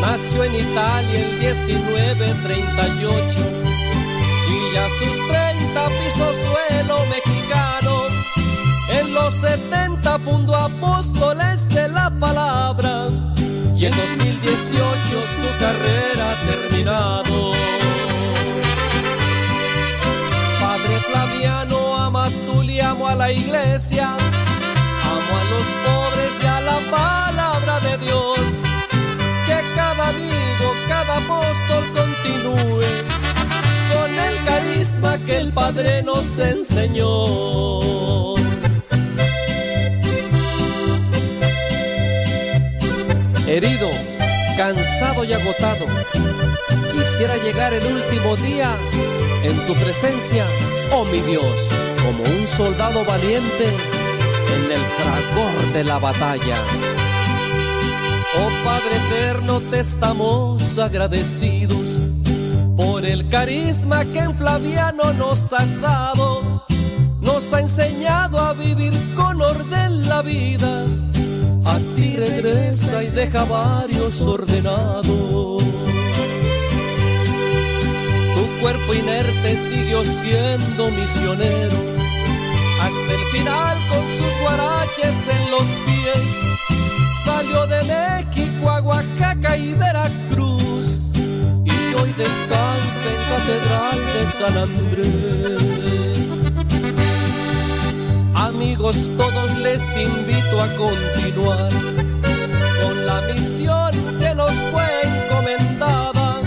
[0.00, 3.38] Nació en Italia el 1938
[4.50, 5.53] y a sus 30
[5.98, 8.02] pisó suelo mexicano.
[8.90, 13.08] En los 70 fundó apóstoles de la palabra
[13.76, 14.50] y en 2018
[15.36, 17.52] su carrera ha terminado.
[20.60, 22.28] Padre Flaviano, ama
[22.68, 28.38] y amo a la iglesia, amo a los pobres y a la palabra de Dios
[29.46, 33.13] que cada amigo, cada apóstol continúe
[34.54, 38.34] carisma que el Padre nos enseñó.
[43.46, 43.88] Herido,
[44.56, 45.86] cansado y agotado,
[46.92, 48.70] quisiera llegar el último día
[49.42, 50.46] en tu presencia,
[50.92, 51.56] oh mi Dios,
[52.04, 53.66] como un soldado valiente
[54.56, 56.56] en el fragor de la batalla.
[58.40, 61.83] Oh Padre eterno, te estamos agradecidos
[62.76, 66.64] por el carisma que en Flaviano nos has dado.
[67.20, 70.86] Nos ha enseñado a vivir con orden la vida.
[71.64, 75.64] A ti regresa y deja varios ordenados.
[78.34, 81.94] Tu cuerpo inerte siguió siendo misionero
[82.80, 86.54] hasta el final con sus guaraches en los pies
[87.24, 90.43] salió de México a Oaxaca y Veracruz
[92.00, 95.74] hoy descansa en Catedral de San Andrés.
[98.34, 101.70] Amigos, todos les invito a continuar
[102.82, 106.42] con la misión que nos fue encomendada.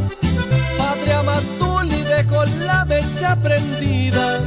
[0.78, 4.42] Padre Amatuli dejó la mecha prendida.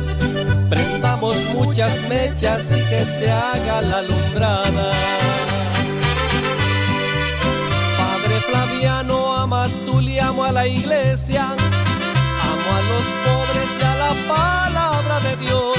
[0.68, 4.92] Prendamos muchas mechas y que se haga la alumbrada.
[7.98, 9.89] Padre Flaviano Amatuli
[10.31, 15.78] amo a la iglesia, amo a los pobres y a la palabra de Dios.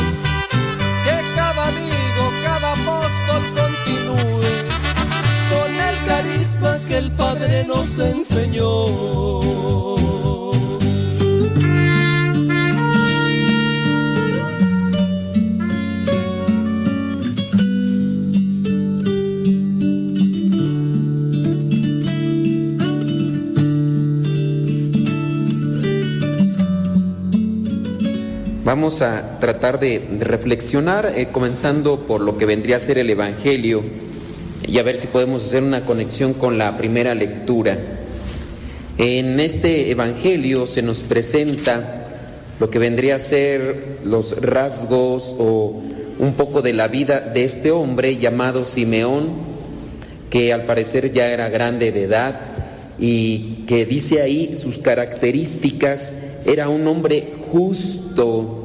[1.05, 4.53] Que cada amigo, cada apóstol continúe
[5.51, 8.67] con el carisma que el Padre nos enseñó.
[28.71, 33.83] Vamos a tratar de reflexionar, eh, comenzando por lo que vendría a ser el Evangelio,
[34.65, 37.77] y a ver si podemos hacer una conexión con la primera lectura.
[38.97, 42.07] En este Evangelio se nos presenta
[42.61, 45.83] lo que vendría a ser los rasgos o
[46.19, 49.31] un poco de la vida de este hombre llamado Simeón,
[50.29, 52.39] que al parecer ya era grande de edad
[52.97, 56.15] y que dice ahí sus características,
[56.45, 58.60] era un hombre justo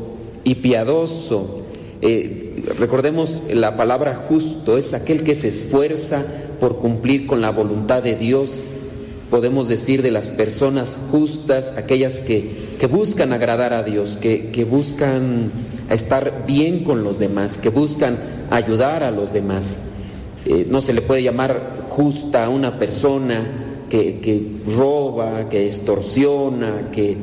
[0.47, 1.62] y piadoso.
[2.03, 6.24] Eh, recordemos la palabra justo, es aquel que se esfuerza
[6.61, 8.62] por cumplir con la voluntad de Dios.
[9.28, 14.64] Podemos decir de las personas justas, aquellas que, que buscan agradar a Dios, que, que
[14.64, 15.51] buscan
[15.90, 18.16] estar bien con los demás, que buscan
[18.51, 19.86] ayudar a los demás.
[20.44, 26.92] Eh, no se le puede llamar justa a una persona que, que roba, que extorsiona,
[26.92, 27.16] que,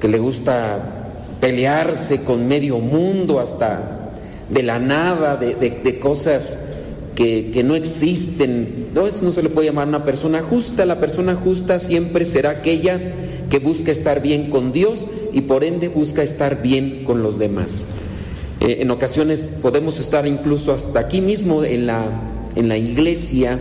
[0.00, 0.97] que le gusta
[1.40, 4.10] pelearse con medio mundo hasta
[4.50, 6.62] de la nada, de, de, cosas
[7.14, 8.88] que, que, no existen.
[8.94, 10.86] No, eso no se le puede llamar una persona justa.
[10.86, 13.00] La persona justa siempre será aquella
[13.50, 17.88] que busca estar bien con Dios y por ende busca estar bien con los demás.
[18.60, 22.04] Eh, en ocasiones podemos estar incluso hasta aquí mismo en la,
[22.56, 23.58] en la iglesia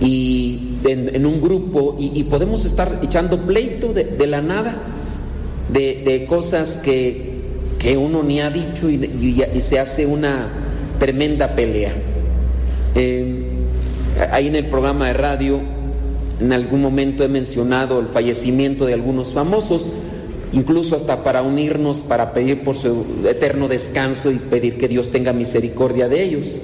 [0.00, 4.76] y en, en un grupo y, y, podemos estar echando pleito de, de la nada,
[5.72, 7.40] de, de cosas que,
[7.78, 8.96] que, uno ni ha dicho y,
[9.54, 10.48] y, se hace una
[10.98, 11.92] tremenda pelea.
[12.94, 13.44] Eh,
[14.30, 15.60] ahí en el programa de radio,
[16.40, 19.88] en algún momento he mencionado el fallecimiento de algunos famosos,
[20.52, 25.32] incluso hasta para unirnos, para pedir por su eterno descanso y pedir que Dios tenga
[25.32, 26.60] misericordia de ellos.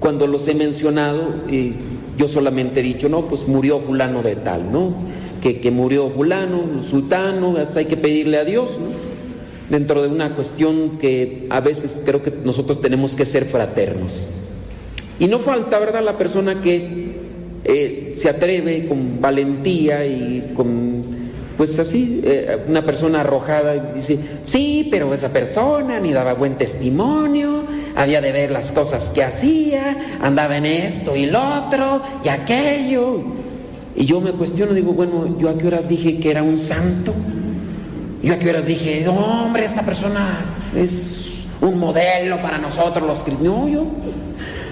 [0.00, 1.72] Cuando los he mencionado, eh,
[2.18, 5.13] yo solamente he dicho, no, pues murió fulano de tal, ¿no?
[5.44, 8.86] Que, que murió fulano, sultano, hay que pedirle a Dios, ¿no?
[9.68, 14.30] Dentro de una cuestión que a veces creo que nosotros tenemos que ser fraternos.
[15.18, 17.12] Y no falta, ¿verdad?, la persona que
[17.62, 21.02] eh, se atreve con valentía y con,
[21.58, 26.56] pues así, eh, una persona arrojada y dice, sí, pero esa persona ni daba buen
[26.56, 27.64] testimonio,
[27.96, 33.43] había de ver las cosas que hacía, andaba en esto y lo otro y aquello.
[33.96, 37.12] Y yo me cuestiono, digo, bueno, yo a qué horas dije que era un santo.
[38.22, 43.58] Yo a qué horas dije, hombre, esta persona es un modelo para nosotros los cristianos.
[43.58, 43.86] No, yo,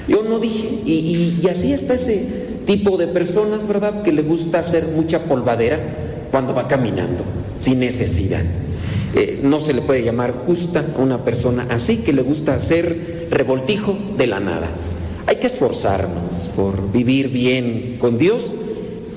[0.09, 0.69] yo no dije.
[0.85, 2.27] Y, y, así está ese
[2.67, 4.03] tipo de personas, ¿verdad?
[4.03, 5.79] Que le gusta hacer mucha polvadera
[6.31, 7.25] cuando va caminando,
[7.59, 8.43] sin necesidad.
[9.15, 13.29] Eh, no se le puede llamar justa a una persona así que le gusta hacer
[13.31, 14.71] revoltijo de la nada.
[15.27, 18.53] Hay que esforzarnos por vivir bien con Dios,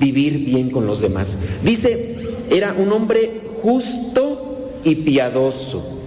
[0.00, 1.38] vivir bien con los demás.
[1.62, 2.16] Dice,
[2.50, 6.00] era un hombre justo y piadoso.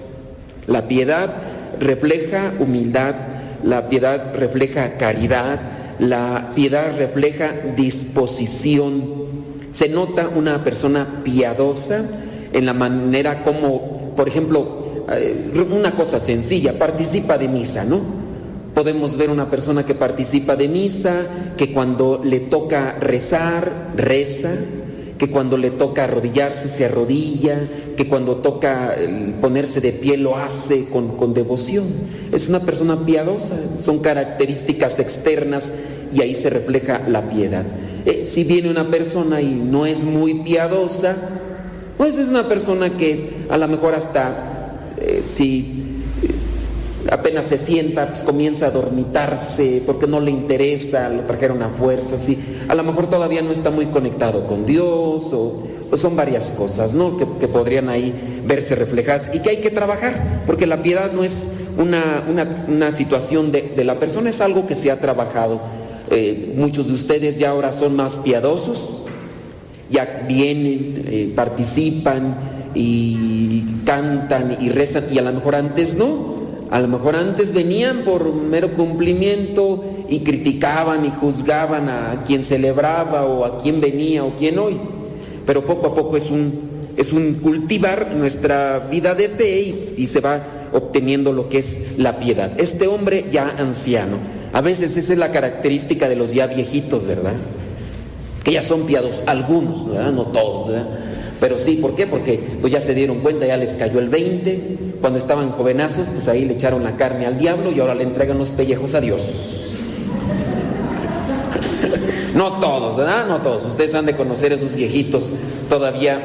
[0.67, 1.33] La piedad
[1.79, 3.15] refleja humildad,
[3.63, 5.59] la piedad refleja caridad,
[5.99, 9.03] la piedad refleja disposición.
[9.71, 12.05] Se nota una persona piadosa
[12.53, 15.05] en la manera como, por ejemplo,
[15.75, 18.18] una cosa sencilla, participa de misa, ¿no?
[18.79, 21.25] Podemos ver una persona que participa de misa,
[21.57, 24.53] que cuando le toca rezar, reza,
[25.17, 27.59] que cuando le toca arrodillarse, se arrodilla,
[27.97, 28.95] que cuando toca
[29.41, 31.87] ponerse de pie lo hace con, con devoción.
[32.31, 35.73] Es una persona piadosa, son características externas
[36.13, 37.65] y ahí se refleja la piedad.
[38.05, 41.17] Eh, si viene una persona y no es muy piadosa,
[41.97, 45.88] pues es una persona que a lo mejor hasta eh, si
[47.11, 52.17] apenas se sienta, pues comienza a dormitarse porque no le interesa, lo trajeron a fuerza,
[52.17, 52.37] sí.
[52.67, 55.63] a lo mejor todavía no está muy conectado con Dios, o
[55.95, 57.17] son varias cosas, ¿no?
[57.17, 58.13] Que, que, podrían ahí
[58.45, 62.91] verse reflejadas y que hay que trabajar, porque la piedad no es una, una, una
[62.91, 65.59] situación de, de, la persona, es algo que se ha trabajado.
[66.11, 68.99] eh, muchos de ustedes ya ahora son más piadosos,
[69.89, 72.37] ya vienen, eh, participan
[72.75, 76.38] y cantan y rezan, y a lo mejor antes no.
[76.71, 83.25] A lo mejor antes venían por mero cumplimiento y criticaban y juzgaban a quien celebraba
[83.25, 84.77] o a quien venía o quien hoy.
[85.47, 90.05] Pero poco a poco es un, es un cultivar nuestra vida de fe y, y
[90.05, 92.51] se va obteniendo lo que es la piedad.
[92.57, 94.17] Este hombre ya anciano,
[94.53, 97.33] a veces esa es la característica de los ya viejitos, ¿verdad?
[98.43, 100.11] Que ya son piados, algunos, ¿verdad?
[100.11, 101.08] No todos, ¿verdad?
[101.39, 102.05] Pero sí, ¿por qué?
[102.05, 104.61] Porque pues ya se dieron cuenta, ya les cayó el 20,
[104.99, 108.37] cuando estaban jovenazos, pues ahí le echaron la carne al diablo y ahora le entregan
[108.37, 109.21] los pellejos a Dios.
[112.35, 113.27] No todos, ¿verdad?
[113.27, 113.65] No todos.
[113.65, 115.33] Ustedes han de conocer esos viejitos
[115.69, 116.19] todavía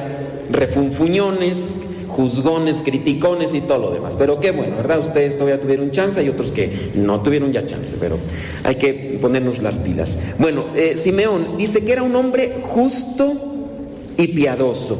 [0.50, 1.74] refunfuñones,
[2.08, 4.14] juzgones, criticones y todo lo demás.
[4.18, 5.00] Pero qué bueno, ¿verdad?
[5.00, 8.18] Ustedes todavía tuvieron chance y otros que no tuvieron ya chance, pero
[8.64, 10.18] hay que ponernos las pilas.
[10.38, 13.53] Bueno, eh, Simeón dice que era un hombre justo
[14.16, 14.98] y piadoso.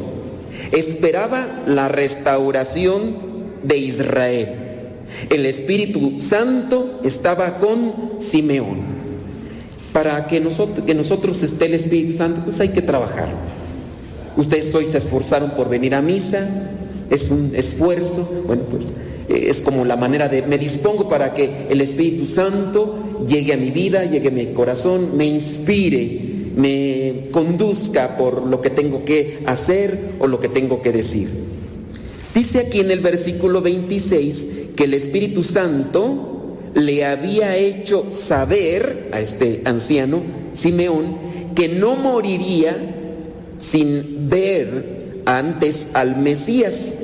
[0.73, 3.17] Esperaba la restauración
[3.63, 4.49] de Israel.
[5.31, 8.95] El Espíritu Santo estaba con Simeón.
[9.93, 13.29] Para que nosotros, que nosotros esté el Espíritu Santo, pues hay que trabajar.
[14.37, 16.49] Ustedes hoy se esforzaron por venir a misa,
[17.11, 18.89] es un esfuerzo, bueno, pues
[19.29, 23.57] eh, es como la manera de, me dispongo para que el Espíritu Santo llegue a
[23.57, 29.43] mi vida, llegue a mi corazón, me inspire, me conduzca por lo que tengo que
[29.47, 31.29] hacer o lo que tengo que decir.
[32.35, 34.47] Dice aquí en el versículo 26
[34.77, 41.17] que el Espíritu Santo le había hecho saber a este anciano, Simeón,
[41.55, 42.77] que no moriría
[43.59, 46.95] sin ver antes al Mesías.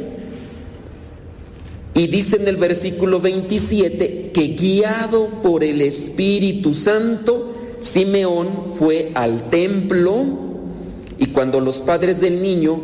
[1.94, 9.50] Y dice en el versículo 27 que guiado por el Espíritu Santo, Simeón fue al
[9.50, 10.24] templo
[11.18, 12.80] y cuando los padres del niño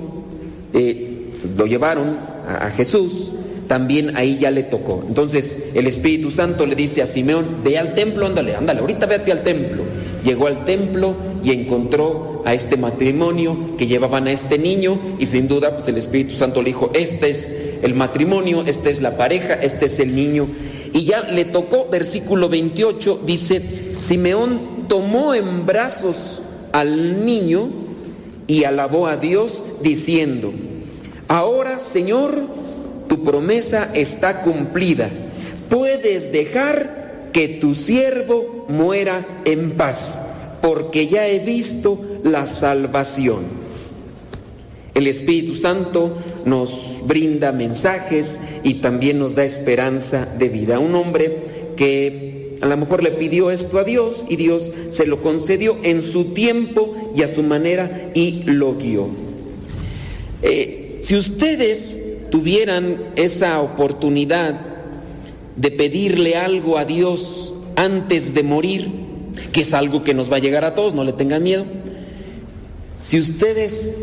[0.72, 2.16] eh, lo llevaron
[2.46, 3.32] a, Jesús,
[3.66, 5.04] también ahí ya le tocó.
[5.08, 9.32] Entonces el Espíritu Santo le dice a Simeón, ve al templo, ándale, ándale, ahorita vete
[9.32, 9.82] al templo.
[10.24, 15.48] Llegó al templo y encontró a este matrimonio que llevaban a este niño y sin
[15.48, 19.54] duda pues el Espíritu Santo le dijo, este es el matrimonio, esta es la pareja,
[19.54, 20.48] este es el niño.
[20.92, 23.62] Y ya le tocó, versículo 28, dice,
[23.98, 27.68] Simeón tomó en brazos al niño
[28.46, 30.52] y alabó a Dios diciendo,
[31.28, 32.40] ahora Señor,
[33.08, 35.10] tu promesa está cumplida.
[35.68, 40.18] Puedes dejar que tu siervo muera en paz,
[40.62, 43.66] porque ya he visto la salvación.
[44.94, 46.16] El Espíritu Santo
[46.46, 50.78] nos brinda mensajes y también nos da esperanza de vida.
[50.78, 55.20] Un hombre que a lo mejor le pidió esto a Dios y Dios se lo
[55.22, 59.08] concedió en su tiempo y a su manera y lo guió.
[60.42, 62.00] Eh, si ustedes
[62.30, 64.54] tuvieran esa oportunidad
[65.56, 68.90] de pedirle algo a Dios antes de morir,
[69.52, 71.64] que es algo que nos va a llegar a todos, no le tengan miedo.
[73.00, 73.96] Si ustedes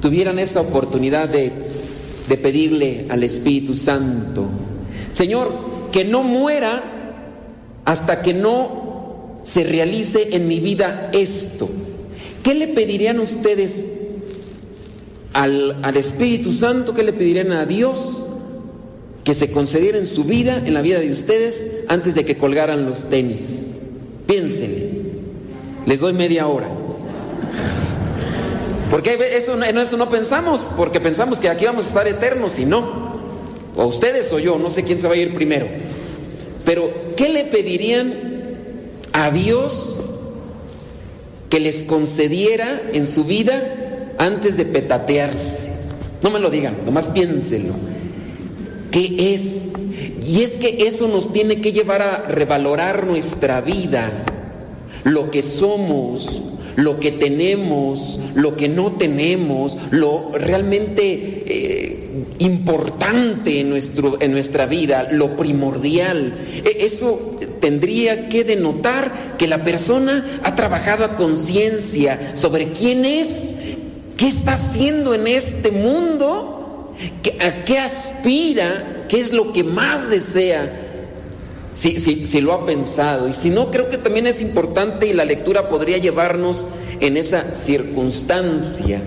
[0.00, 1.50] tuvieran esa oportunidad de,
[2.28, 4.46] de pedirle al Espíritu Santo,
[5.12, 5.52] Señor,
[5.92, 6.95] que no muera
[7.86, 11.70] hasta que no se realice en mi vida esto,
[12.42, 13.86] ¿qué le pedirían ustedes
[15.32, 18.24] al, al, Espíritu Santo, ¿qué le pedirían a Dios?
[19.24, 22.86] Que se concediera en su vida, en la vida de ustedes, antes de que colgaran
[22.86, 23.66] los tenis.
[24.26, 24.90] Piénsenle.
[25.86, 26.68] Les doy media hora.
[28.90, 32.64] Porque eso, en eso no pensamos, porque pensamos que aquí vamos a estar eternos y
[32.64, 33.06] no.
[33.76, 35.66] O ustedes o yo, no sé quién se va a ir primero.
[36.64, 38.14] Pero, ¿qué le pedirían
[39.12, 39.96] a Dios
[41.48, 43.62] que les concediera en su vida
[44.18, 45.70] antes de petatearse.
[46.22, 47.74] No me lo digan, nomás piénselo.
[48.90, 49.72] ¿Qué es?
[50.26, 54.10] Y es que eso nos tiene que llevar a revalorar nuestra vida,
[55.04, 56.42] lo que somos,
[56.76, 64.66] lo que tenemos, lo que no tenemos, lo realmente eh, importante en, nuestro, en nuestra
[64.66, 66.34] vida, lo primordial.
[66.64, 73.56] Eso tendría que denotar que la persona ha trabajado a conciencia sobre quién es
[74.16, 76.94] ¿Qué está haciendo en este mundo?
[77.40, 79.04] ¿A qué aspira?
[79.08, 80.85] ¿Qué es lo que más desea?
[81.76, 83.28] Si, si, si, lo ha pensado.
[83.28, 86.64] Y si no, creo que también es importante y la lectura podría llevarnos
[87.00, 89.02] en esa circunstancia.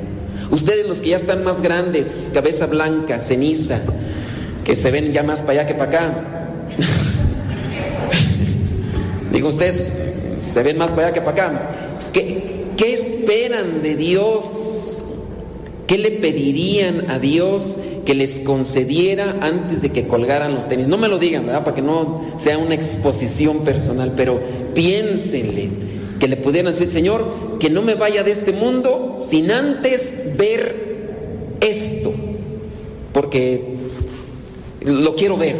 [0.51, 3.81] Ustedes los que ya están más grandes, cabeza blanca, ceniza,
[4.63, 6.13] que se ven ya más para allá que para acá.
[9.33, 9.91] Digo, ustedes
[10.41, 11.69] se ven más para allá que para acá.
[12.13, 15.05] ¿Qué, qué esperan de Dios?
[15.87, 17.79] ¿Qué le pedirían a Dios
[18.10, 20.88] que les concediera antes de que colgaran los tenis?
[20.88, 21.64] No me lo digan, ¿verdad?
[21.64, 24.40] Para que no sea una exposición personal, pero
[24.73, 25.69] piénsenle
[26.19, 27.23] que le pudieran decir, Señor,
[27.60, 32.11] que no me vaya de este mundo sin antes ver esto,
[33.14, 33.76] porque
[34.81, 35.56] lo quiero ver.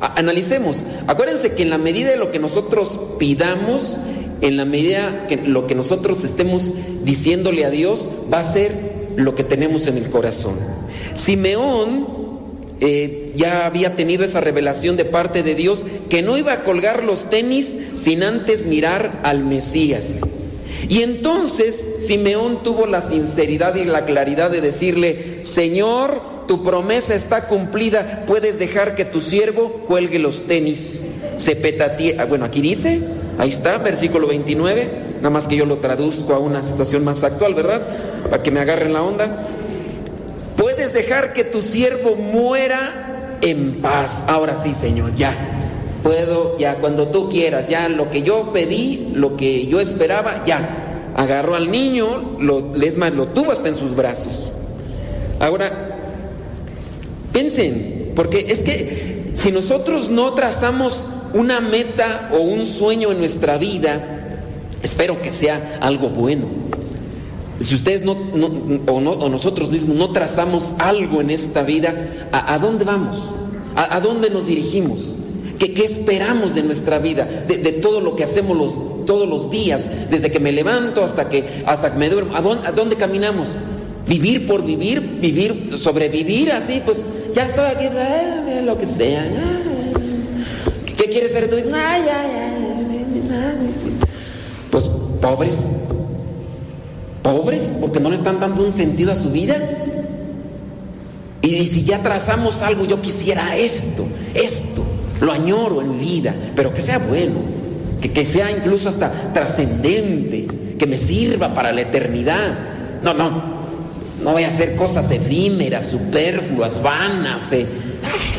[0.00, 0.84] analicemos.
[1.06, 3.98] Acuérdense que en la medida de lo que nosotros pidamos,
[4.40, 6.74] en la medida que lo que nosotros estemos
[7.04, 8.72] diciéndole a Dios, va a ser
[9.14, 10.85] lo que tenemos en el corazón.
[11.16, 12.06] Simeón
[12.80, 17.02] eh, ya había tenido esa revelación de parte de Dios que no iba a colgar
[17.02, 20.20] los tenis sin antes mirar al Mesías.
[20.88, 27.46] Y entonces Simeón tuvo la sinceridad y la claridad de decirle, Señor, tu promesa está
[27.46, 31.06] cumplida, puedes dejar que tu siervo cuelgue los tenis.
[31.38, 33.00] Se petatía, ah, bueno, aquí dice,
[33.38, 37.54] ahí está, versículo 29, nada más que yo lo traduzco a una situación más actual,
[37.54, 37.82] ¿verdad?
[38.30, 39.55] Para que me agarren la onda.
[40.56, 44.24] Puedes dejar que tu siervo muera en paz.
[44.26, 45.34] Ahora sí, Señor, ya
[46.02, 50.82] puedo, ya cuando tú quieras, ya lo que yo pedí, lo que yo esperaba, ya.
[51.16, 54.44] Agarró al niño, lo, lo tuvo hasta en sus brazos.
[55.40, 55.70] Ahora,
[57.32, 63.58] piensen, porque es que si nosotros no trazamos una meta o un sueño en nuestra
[63.58, 64.00] vida,
[64.82, 66.46] espero que sea algo bueno.
[67.58, 72.84] Si ustedes no, no, o nosotros mismos no trazamos algo en esta vida, ¿a, dónde
[72.84, 73.16] vamos?
[73.74, 75.14] ¿A, ¿A, dónde nos dirigimos?
[75.58, 77.24] ¿Qué, esperamos de nuestra vida?
[77.24, 81.62] De, todo lo que hacemos los, todos los días, desde que me levanto hasta que,
[81.66, 82.36] hasta que me duermo.
[82.36, 83.48] ¿A dónde, ¿A dónde caminamos?
[84.06, 86.98] Vivir por vivir, vivir, sobrevivir así, pues
[87.34, 87.86] ya estoy aquí,
[88.64, 89.26] lo que sea.
[90.96, 91.56] ¿Qué quieres ser tú?
[94.70, 94.84] Pues
[95.20, 95.86] pobres.
[97.26, 99.56] Pobres, porque no le están dando un sentido a su vida.
[101.42, 104.84] Y si ya trazamos algo, yo quisiera esto, esto
[105.20, 107.40] lo añoro en mi vida, pero que sea bueno,
[108.00, 110.46] que, que sea incluso hasta trascendente,
[110.78, 112.56] que me sirva para la eternidad.
[113.02, 113.42] No, no,
[114.22, 117.52] no voy a hacer cosas efímeras, superfluas, vanas.
[117.52, 117.66] Eh.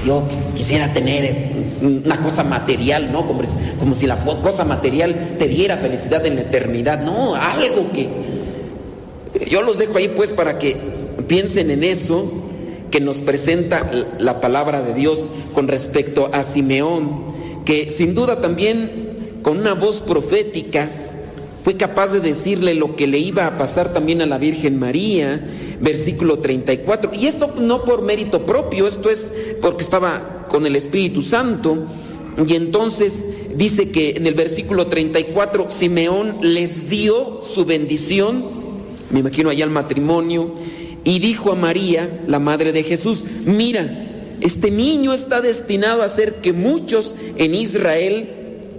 [0.06, 0.24] Yo
[0.56, 1.52] quisiera tener
[1.82, 3.28] una cosa material, ¿no?
[3.28, 3.42] Como,
[3.80, 7.02] como si la cosa material te diera felicidad en la eternidad.
[7.02, 8.27] No, algo que...
[9.50, 10.78] Yo los dejo ahí pues para que
[11.28, 12.32] piensen en eso
[12.92, 13.90] que nos presenta
[14.20, 17.36] la palabra de Dios con respecto a Simeón,
[17.66, 20.90] que sin duda también con una voz profética
[21.64, 25.42] fue capaz de decirle lo que le iba a pasar también a la Virgen María,
[25.82, 27.12] versículo 34.
[27.14, 31.86] Y esto no por mérito propio, esto es porque estaba con el Espíritu Santo.
[32.48, 38.57] Y entonces dice que en el versículo 34 Simeón les dio su bendición,
[39.10, 40.52] me imagino allá el matrimonio,
[41.04, 43.88] y dijo a María, la madre de Jesús, mira,
[44.42, 48.30] este niño está destinado a hacer que muchos en Israel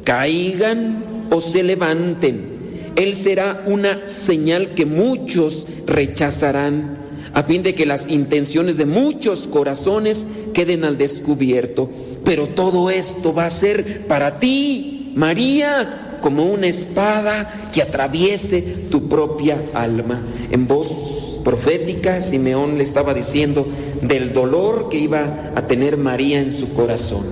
[0.04, 2.58] caigan o se levanten.
[2.96, 6.98] Él será una señal que muchos rechazarán,
[7.32, 11.90] a fin de que las intenciones de muchos corazones queden al descubierto.
[12.24, 19.08] Pero todo esto va a ser para ti, María, como una espada que atraviese tu
[19.08, 20.20] propia alma.
[20.50, 23.66] En voz profética, Simeón le estaba diciendo
[24.02, 27.24] del dolor que iba a tener María en su corazón,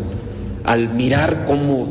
[0.65, 1.87] al mirar cómo,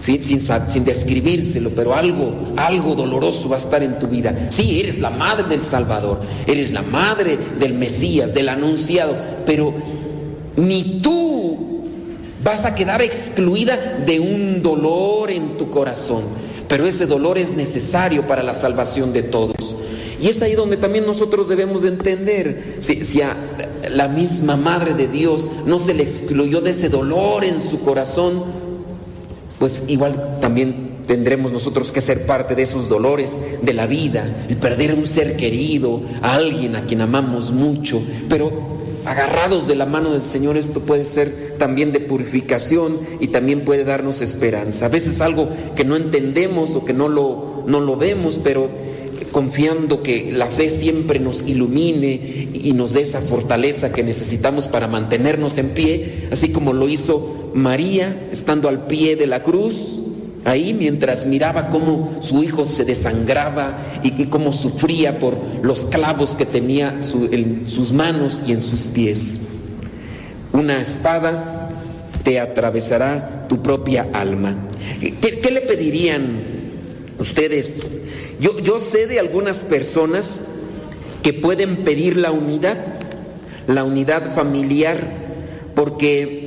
[0.00, 4.48] sin, sin, describírselo, pero algo, algo doloroso va a estar en tu vida.
[4.50, 9.14] Sí, eres la madre del Salvador, eres la madre del Mesías, del anunciado,
[9.46, 9.72] pero
[10.56, 11.39] ni tú
[12.42, 16.22] vas a quedar excluida de un dolor en tu corazón,
[16.68, 19.76] pero ese dolor es necesario para la salvación de todos.
[20.20, 23.34] Y es ahí donde también nosotros debemos de entender, si, a
[23.90, 28.44] la misma Madre de Dios no se le excluyó de ese dolor en su corazón,
[29.58, 34.58] pues igual también tendremos nosotros que ser parte de esos dolores de la vida, el
[34.58, 38.52] perder un ser querido, a alguien a quien amamos mucho, pero
[39.06, 43.84] agarrados de la mano del Señor esto puede ser también de purificación y también puede
[43.84, 44.86] darnos esperanza.
[44.86, 48.68] A veces algo que no entendemos o que no lo, no lo vemos, pero
[49.30, 54.88] confiando que la fe siempre nos ilumine y nos dé esa fortaleza que necesitamos para
[54.88, 60.00] mantenernos en pie, así como lo hizo María estando al pie de la cruz,
[60.44, 66.46] ahí mientras miraba cómo su hijo se desangraba y, cómo sufría por los clavos que
[66.46, 66.98] tenía
[67.30, 69.40] en sus manos y en sus pies.
[70.52, 71.70] Una espada
[72.24, 74.54] te atravesará tu propia alma.
[75.00, 76.38] ¿Qué, qué le pedirían
[77.18, 77.86] ustedes?
[78.40, 80.40] Yo, yo sé de algunas personas
[81.22, 82.76] que pueden pedir la unidad,
[83.66, 84.98] la unidad familiar,
[85.74, 86.40] porque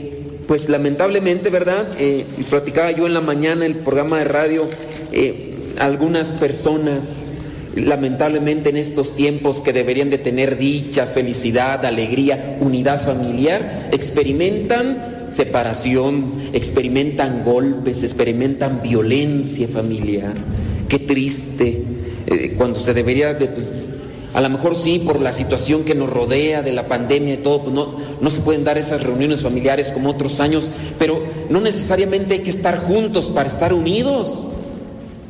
[0.47, 1.87] pues lamentablemente, ¿verdad?
[1.97, 4.67] Eh, platicaba yo en la mañana el programa de radio,
[5.11, 7.35] eh, algunas personas
[7.75, 16.49] lamentablemente en estos tiempos que deberían de tener dicha, felicidad, alegría, unidad familiar, experimentan separación,
[16.53, 20.33] experimentan golpes, experimentan violencia familiar.
[20.87, 21.83] Qué triste,
[22.27, 23.73] eh, cuando se debería de, pues,
[24.33, 27.61] a lo mejor sí, por la situación que nos rodea, de la pandemia y todo,
[27.61, 32.35] pues no, no se pueden dar esas reuniones familiares como otros años, pero no necesariamente
[32.35, 34.47] hay que estar juntos para estar unidos.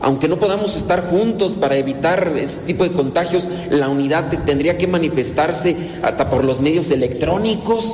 [0.03, 4.85] Aunque no podamos estar juntos para evitar ese tipo de contagios, la unidad tendría que
[4.85, 7.85] manifestarse hasta por los medios electrónicos.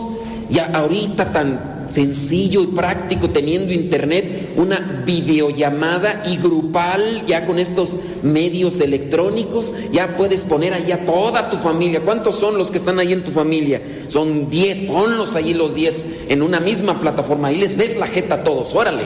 [0.49, 7.99] Ya ahorita tan sencillo y práctico teniendo internet, una videollamada y grupal ya con estos
[8.23, 12.01] medios electrónicos, ya puedes poner ahí a toda tu familia.
[12.01, 13.83] ¿Cuántos son los que están ahí en tu familia?
[14.07, 18.35] Son 10, ponlos ahí los 10 en una misma plataforma, ahí les ves la jeta
[18.35, 19.03] a todos, órale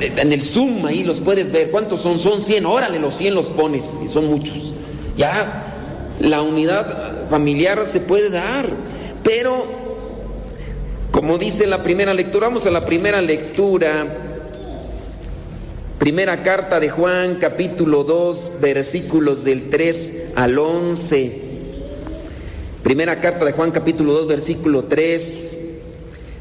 [0.00, 1.70] en el Zoom ahí los puedes ver.
[1.70, 2.18] ¿Cuántos son?
[2.18, 2.66] Son 100.
[2.66, 4.74] Órale, los 100 los pones y son muchos.
[5.16, 5.66] Ya
[6.20, 8.66] la unidad familiar se puede dar,
[9.22, 9.64] pero
[11.10, 14.06] como dice la primera lectura, vamos a la primera lectura.
[15.98, 21.42] Primera carta de Juan, capítulo 2, versículos del 3 al 11.
[22.82, 25.55] Primera carta de Juan, capítulo 2, versículo 3.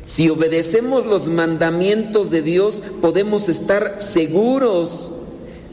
[0.06, 5.10] Si obedecemos los mandamientos de Dios, podemos estar seguros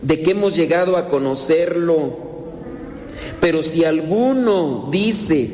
[0.00, 2.16] de que hemos llegado a conocerlo.
[3.40, 5.50] Pero si alguno dice,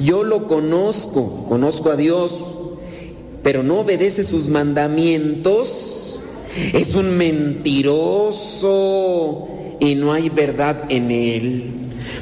[0.00, 2.56] yo lo conozco, conozco a Dios,
[3.42, 6.20] pero no obedece sus mandamientos,
[6.72, 8.56] es un mentiroso
[9.78, 11.70] y no hay verdad en él.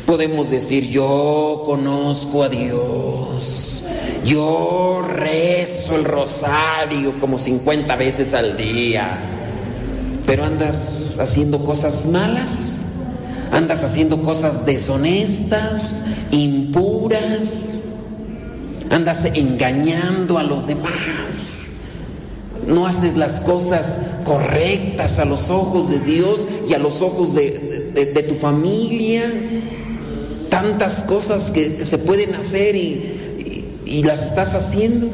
[0.07, 3.74] Podemos decir, yo conozco a Dios
[4.25, 9.19] yo rezo el rosario como 50 veces al día,
[10.27, 12.79] pero andas haciendo cosas malas,
[13.53, 17.95] andas haciendo cosas deshonestas, impuras,
[18.91, 21.73] andas engañando a los demás,
[22.67, 28.25] no haces las cosas correctas a los ojos de Dios y a los ojos de,
[28.27, 29.31] tu familia,
[30.49, 33.14] tantas cosas que se pueden hacer y
[33.85, 35.09] y las estás haciendo.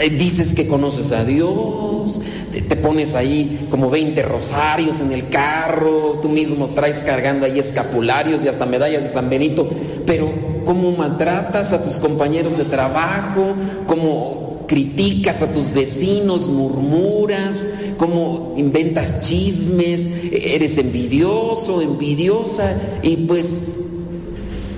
[0.00, 2.20] Eh, dices que conoces a Dios,
[2.52, 8.44] te pones ahí como 20 rosarios en el carro, tú mismo traes cargando ahí escapularios
[8.44, 9.68] y hasta medallas de San Benito,
[10.06, 10.30] pero
[10.64, 13.54] ¿cómo maltratas a tus compañeros de trabajo?
[13.86, 17.66] ¿Cómo criticas a tus vecinos, murmuras?
[17.96, 20.08] ¿Cómo inventas chismes?
[20.30, 22.76] ¿Eres envidioso, envidiosa?
[23.02, 23.64] Y pues,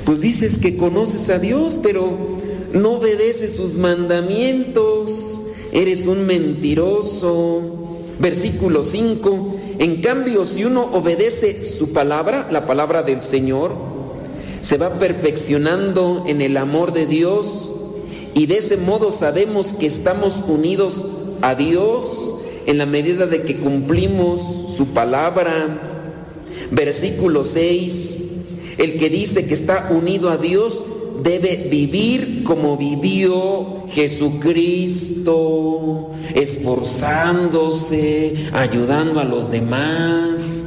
[0.04, 2.39] pues dices que conoces a Dios, pero
[2.72, 5.42] no obedeces sus mandamientos,
[5.72, 7.76] eres un mentiroso.
[8.18, 13.72] Versículo 5, en cambio si uno obedece su palabra, la palabra del Señor,
[14.60, 17.70] se va perfeccionando en el amor de Dios
[18.34, 21.06] y de ese modo sabemos que estamos unidos
[21.40, 22.34] a Dios
[22.66, 25.52] en la medida de que cumplimos su palabra.
[26.70, 28.18] Versículo 6,
[28.78, 30.84] el que dice que está unido a Dios
[31.22, 40.64] debe vivir como vivió Jesucristo, esforzándose, ayudando a los demás.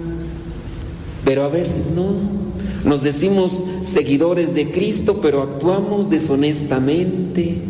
[1.25, 2.41] Pero a veces no.
[2.83, 7.61] Nos decimos seguidores de Cristo, pero actuamos deshonestamente,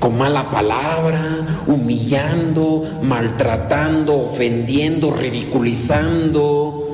[0.00, 6.84] con mala palabra, humillando, maltratando, ofendiendo, ridiculizando.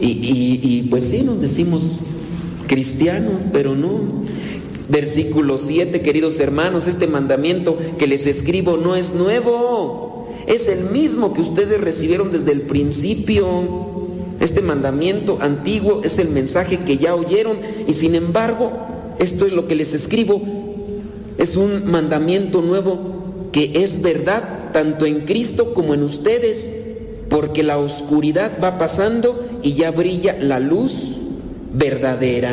[0.00, 1.98] Y, pues sí, nos decimos
[2.66, 4.26] cristianos, pero no.
[4.88, 11.34] Versículo 7, queridos hermanos, este mandamiento que les escribo no es nuevo, es el mismo
[11.34, 13.46] que ustedes recibieron desde el principio.
[14.38, 17.56] Este mandamiento antiguo es el mensaje que ya oyeron
[17.88, 18.70] y sin embargo,
[19.18, 20.40] esto es lo que les escribo,
[21.38, 26.70] es un mandamiento nuevo que es verdad tanto en Cristo como en ustedes,
[27.28, 31.15] porque la oscuridad va pasando y ya brilla la luz
[31.76, 32.52] verdadera.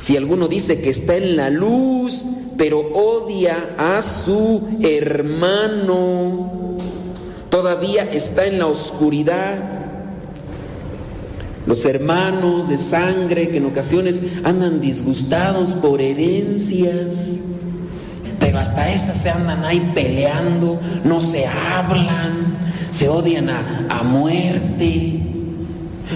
[0.00, 2.24] Si alguno dice que está en la luz,
[2.56, 6.78] pero odia a su hermano,
[7.50, 9.56] todavía está en la oscuridad.
[11.66, 17.42] Los hermanos de sangre que en ocasiones andan disgustados por herencias,
[18.40, 22.56] Pero hasta esas se andan ahí peleando, no se hablan,
[22.90, 25.17] se odian a, a muerte.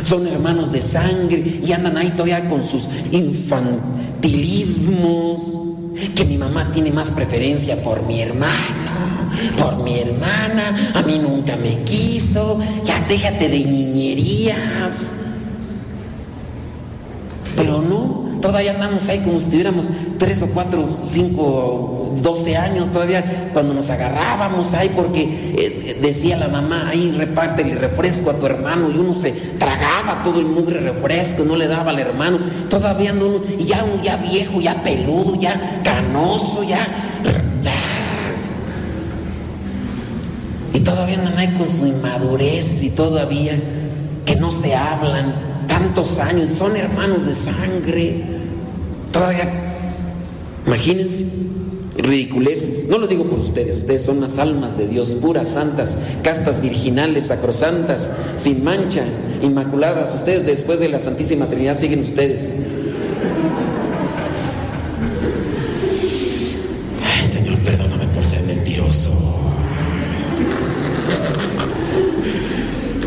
[0.02, 5.40] Son hermanos de sangre y andan ahí todavía con sus infantilismos.
[6.14, 8.50] Que mi mamá tiene más preferencia por mi hermano,
[9.56, 15.12] por mi hermana, a mí nunca me quiso, ya déjate de niñerías.
[17.56, 19.86] Pero no, todavía andamos ahí como si tuviéramos
[20.18, 26.48] tres o cuatro, cinco, doce años todavía cuando nos agarrábamos ahí porque eh, decía la
[26.48, 30.80] mamá, ahí reparte el refresco a tu hermano y uno se tragaba todo el mugre
[30.80, 32.38] refresco, no le daba al hermano,
[32.68, 36.86] todavía no, y ya uno ya viejo, ya peludo, ya canoso, ya.
[40.74, 43.54] Y todavía andan ahí con su inmadurez y todavía
[44.24, 45.34] que no se hablan
[45.68, 48.31] tantos años, son hermanos de sangre.
[49.12, 49.48] Todavía,
[50.66, 51.26] imagínense,
[51.98, 52.88] ridiculeces.
[52.88, 57.26] No lo digo por ustedes, ustedes son las almas de Dios, puras, santas, castas, virginales,
[57.26, 59.04] sacrosantas, sin mancha,
[59.42, 60.14] inmaculadas.
[60.14, 62.54] Ustedes después de la Santísima Trinidad siguen ustedes.
[67.22, 69.10] Señor, perdóname por ser mentiroso.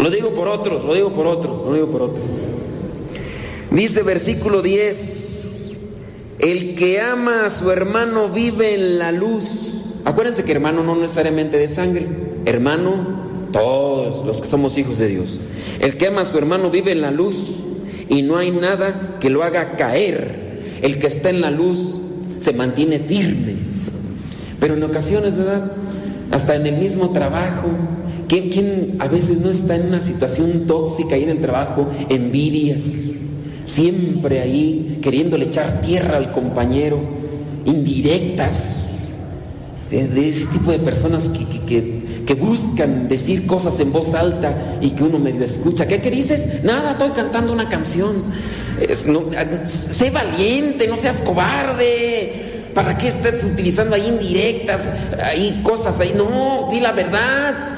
[0.02, 2.26] Lo digo por otros, lo digo por otros, lo digo por otros.
[3.72, 5.25] Dice versículo 10,
[6.40, 9.82] el que ama a su hermano vive en la luz.
[10.04, 12.08] Acuérdense que hermano no necesariamente de sangre,
[12.46, 15.40] hermano todos los que somos hijos de Dios.
[15.80, 17.56] El que ama a su hermano vive en la luz
[18.10, 20.80] y no hay nada que lo haga caer.
[20.82, 22.00] El que está en la luz
[22.40, 23.56] se mantiene firme.
[24.60, 25.72] Pero en ocasiones, ¿verdad?
[26.32, 27.70] Hasta en el mismo trabajo,
[28.28, 31.90] ¿quién, quién a veces no está en una situación tóxica ahí en el trabajo?
[32.10, 33.25] Envidias
[33.66, 37.00] siempre ahí queriéndole echar tierra al compañero,
[37.66, 38.86] indirectas,
[39.90, 44.92] de, ese tipo de personas que, que, que, buscan decir cosas en voz alta y
[44.92, 45.88] que uno medio escucha.
[45.88, 46.64] ¿Qué, qué dices?
[46.64, 48.24] Nada, estoy cantando una canción.
[49.08, 49.24] No,
[49.68, 52.72] sé valiente, no seas cobarde.
[52.74, 56.14] ¿Para qué estás utilizando ahí indirectas, ahí cosas ahí?
[56.16, 57.75] No, di la verdad.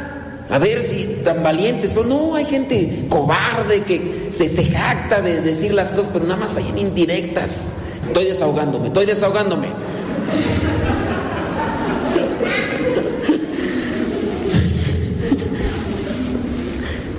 [0.49, 2.07] A ver si tan valientes son.
[2.09, 6.55] No, hay gente cobarde que se, se jacta de decir las cosas, pero nada más
[6.55, 7.65] hay en indirectas.
[8.07, 9.67] Estoy desahogándome, estoy desahogándome.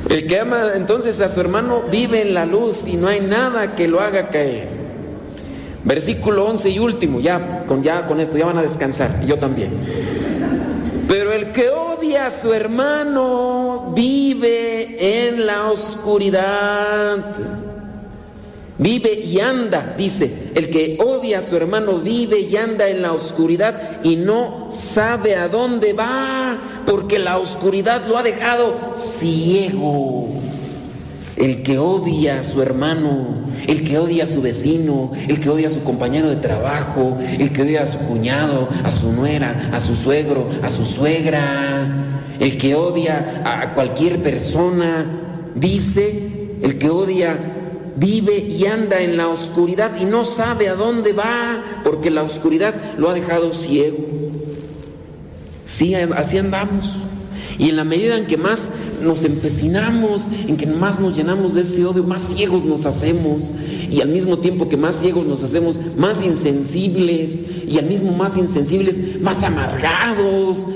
[0.08, 3.74] El que ama entonces a su hermano vive en la luz y no hay nada
[3.74, 4.68] que lo haga caer.
[5.84, 9.70] Versículo 11 y último, ya con, ya con esto ya van a descansar, yo también.
[11.08, 17.24] Pero el que odia a su hermano vive en la oscuridad.
[18.76, 23.12] Vive y anda, dice, el que odia a su hermano vive y anda en la
[23.12, 30.28] oscuridad y no sabe a dónde va, porque la oscuridad lo ha dejado ciego.
[31.38, 35.68] El que odia a su hermano, el que odia a su vecino, el que odia
[35.68, 39.80] a su compañero de trabajo, el que odia a su cuñado, a su nuera, a
[39.80, 41.86] su suegro, a su suegra,
[42.40, 45.06] el que odia a cualquier persona,
[45.54, 47.38] dice, el que odia
[47.94, 52.74] vive y anda en la oscuridad y no sabe a dónde va, porque la oscuridad
[52.96, 53.98] lo ha dejado ciego.
[55.64, 56.96] Sí, así andamos.
[57.58, 58.70] Y en la medida en que más
[59.02, 63.52] nos empecinamos, en que más nos llenamos de ese odio, más ciegos nos hacemos.
[63.90, 67.42] Y al mismo tiempo que más ciegos nos hacemos, más insensibles.
[67.66, 70.66] Y al mismo más insensibles, más amargados,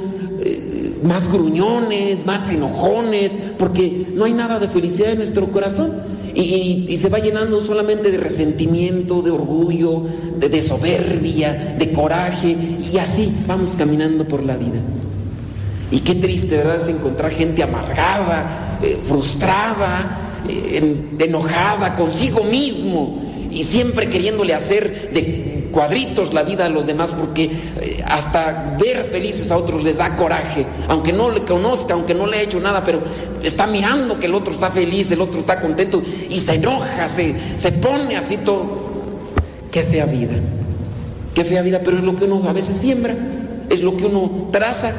[0.41, 5.91] eh, más gruñones, más enojones, porque no hay nada de felicidad en nuestro corazón.
[6.35, 10.03] Y, se va llenando solamente de resentimiento, de orgullo,
[10.39, 14.81] de, soberbia, de coraje, y así vamos caminando por la vida.
[15.93, 16.77] Y qué triste, ¿verdad?
[16.83, 25.69] Es encontrar gente amargada, eh, frustrada, eh, enojada consigo mismo, y siempre queriéndole hacer de
[25.71, 30.17] cuadritos la vida a los demás, porque eh, hasta ver felices a otros les da
[30.17, 33.01] coraje, aunque no le conozca, aunque no le haya hecho nada, pero
[33.43, 37.35] está mirando que el otro está feliz, el otro está contento y se enoja, se,
[37.57, 38.81] se pone así todo.
[39.71, 40.37] Qué fea vida,
[41.35, 43.15] qué fea vida, pero es lo que uno a veces siembra,
[43.69, 44.93] es lo que uno traza,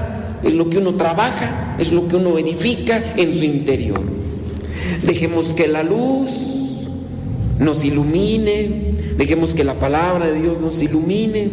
[0.44, 4.02] es lo que uno trabaja, es lo que uno edifica en su interior.
[5.04, 6.32] Dejemos que la luz
[7.60, 11.50] nos ilumine, dejemos que la palabra de Dios nos ilumine.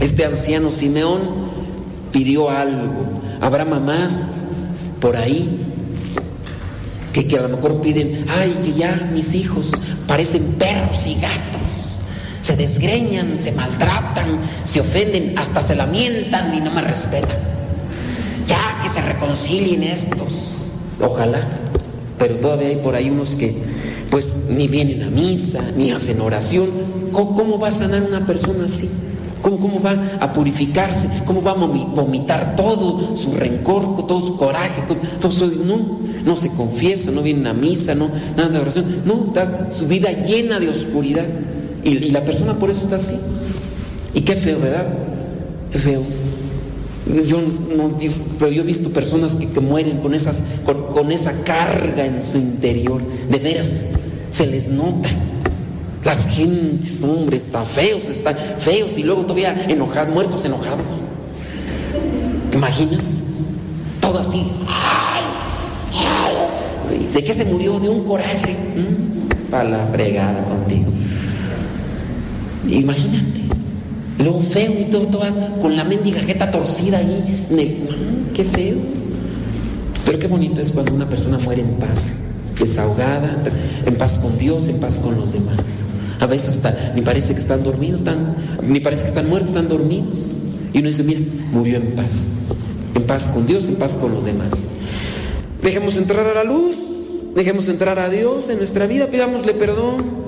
[0.00, 1.20] Este anciano Simeón
[2.12, 3.20] pidió algo.
[3.40, 4.44] Habrá mamás
[5.00, 5.48] por ahí
[7.12, 9.72] que, que, a lo mejor piden, ay, que ya mis hijos
[10.06, 11.56] parecen perros y gatos.
[12.42, 17.55] se desgreñan, se maltratan, se ofenden, hasta se lamentan y no me respetan.
[18.92, 20.58] Se reconcilien estos.
[21.00, 21.46] Ojalá.
[22.18, 23.54] Pero todavía hay por ahí unos que
[24.10, 26.70] pues ni vienen a misa, ni hacen oración.
[27.12, 28.88] ¿Cómo, cómo va a sanar una persona así?
[29.42, 31.08] ¿Cómo, ¿Cómo, va a purificarse?
[31.24, 34.82] ¿Cómo va a vomitar todo su rencor, todo su coraje?
[35.20, 39.02] Todo su, no, no se confiesa, no viene a misa, no, nada de oración.
[39.04, 41.26] No, está su vida llena de oscuridad.
[41.84, 43.16] Y, y, la persona por eso está así.
[44.14, 44.86] Y qué feo, ¿verdad?
[45.70, 46.02] Qué feo.
[47.06, 47.40] Yo
[47.76, 47.96] no
[48.38, 52.22] pero yo he visto personas que, que mueren con, esas, con, con esa carga en
[52.22, 53.00] su interior.
[53.30, 53.86] De veras,
[54.30, 55.08] se les nota.
[56.04, 60.82] Las gentes, hombre, están feos, están feos y luego todavía enojados, muertos enojados.
[62.50, 63.22] ¿Te imaginas?
[64.00, 64.46] Todo así.
[67.12, 67.78] ¿De qué se murió?
[67.80, 68.56] De un coraje.
[68.76, 69.50] ¿Mm?
[69.50, 70.92] Para la fregada contigo.
[72.68, 73.45] Imagínate.
[74.18, 75.08] Lo feo y todo,
[75.60, 77.46] con la mendiga jeta torcida ahí.
[77.50, 78.34] ¿Mm?
[78.34, 78.76] qué feo.
[80.04, 83.42] Pero qué bonito es cuando una persona muere en paz, desahogada,
[83.84, 85.88] en paz con Dios, en paz con los demás.
[86.20, 89.68] A veces hasta ni parece que están dormidos, están, ni parece que están muertos, están
[89.68, 90.34] dormidos.
[90.72, 91.20] Y uno dice, mira,
[91.52, 92.32] murió en paz.
[92.94, 94.68] En paz con Dios, en paz con los demás.
[95.62, 96.76] Dejemos entrar a la luz,
[97.34, 100.25] dejemos entrar a Dios en nuestra vida, pidámosle perdón.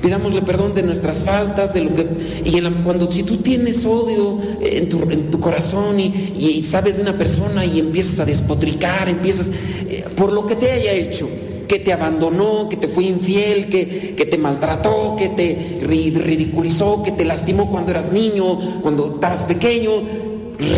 [0.00, 2.06] Pidámosle perdón de nuestras faltas, de lo que.
[2.44, 4.88] Y cuando si tú tienes odio en
[5.30, 9.48] tu, corazón y, y, sabes de una persona y empiezas a despotricar, empiezas.
[9.88, 11.28] Eh, por lo que te haya hecho,
[11.66, 17.12] que te abandonó, que te fue infiel, que, que te maltrató, que te ridiculizó, que
[17.12, 19.92] te lastimó cuando eras niño, cuando estabas pequeño,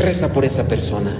[0.00, 1.10] reza por esa persona.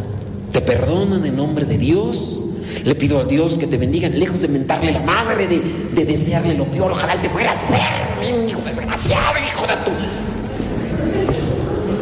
[0.53, 2.45] Te perdonan en nombre de Dios.
[2.89, 5.61] Le pido a Dios que te bendiga, lejos de mentarle la madre, de,
[5.95, 7.55] de desearle lo peor, ojalá te fuera
[8.49, 9.91] hijo desgraciado, hijo de tu.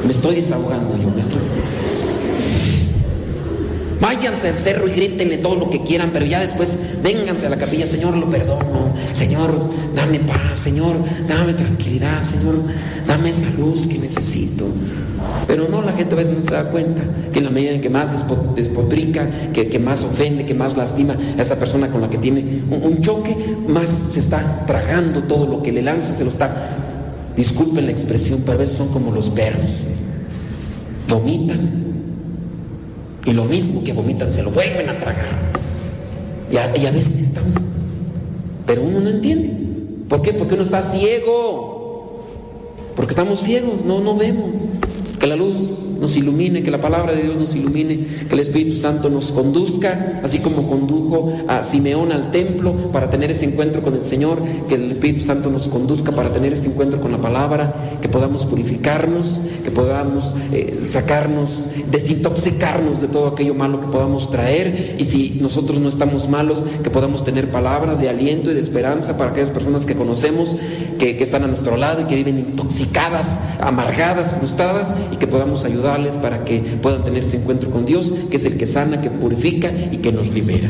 [0.06, 1.40] Me estoy desahogando yo, me estoy.
[4.00, 7.56] Váyanse al cerro y grítenle todo lo que quieran, pero ya después vénganse a la
[7.56, 9.58] capilla, Señor, lo perdono, Señor,
[9.92, 10.94] dame paz, Señor,
[11.26, 12.62] dame tranquilidad, Señor,
[13.08, 14.66] dame esa luz que necesito.
[15.46, 17.80] Pero no, la gente a veces no se da cuenta que en la medida en
[17.80, 18.26] que más
[18.56, 23.00] despotrica, que, más ofende, que más lastima a esa persona con la que tiene un,
[23.02, 23.36] choque,
[23.68, 26.70] más se está tragando todo lo que le lanza, se lo está,
[27.36, 29.66] disculpen la expresión, pero a veces son como los perros,
[31.08, 31.86] vomitan
[33.26, 35.26] y lo mismo que vomitan se lo vuelven a tragar.
[36.50, 37.60] Y a, a veces está uno.
[38.66, 39.52] Pero uno no entiende.
[40.08, 40.32] ¿Por qué?
[40.32, 42.24] Porque uno está ciego.
[42.94, 44.68] Porque estamos ciegos, no, no vemos.
[45.18, 48.76] Que la luz nos ilumine, que la palabra de Dios nos ilumine, que el Espíritu
[48.76, 53.94] Santo nos conduzca, así como condujo a Simeón al templo para tener ese encuentro con
[53.94, 54.38] el Señor,
[54.68, 58.44] que el Espíritu Santo nos conduzca para tener este encuentro con la palabra, que podamos
[58.44, 65.38] purificarnos, que podamos eh, sacarnos, desintoxicarnos de todo aquello malo que podamos traer, y si
[65.40, 69.50] nosotros no estamos malos, que podamos tener palabras de aliento y de esperanza para aquellas
[69.50, 70.56] personas que conocemos,
[70.98, 75.86] que, están a nuestro lado y que viven intoxicadas, amargadas, frustradas, y que podamos ayudar
[76.20, 79.70] para que puedan tener ese encuentro con Dios, que es el que sana, que purifica
[79.90, 80.68] y que nos libera.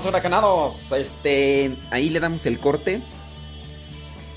[0.00, 0.92] Todos huracanados.
[0.92, 3.02] Este, ahí le damos el corte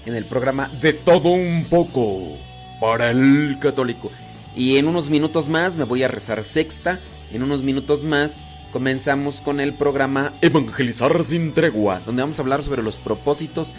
[0.06, 2.38] en el programa De todo un poco
[2.82, 4.12] para el católico.
[4.58, 7.00] Y en unos minutos más me voy a rezar sexta.
[7.32, 12.62] En unos minutos más comenzamos con el programa Evangelizar sin tregua, donde vamos a hablar
[12.62, 13.70] sobre los propósitos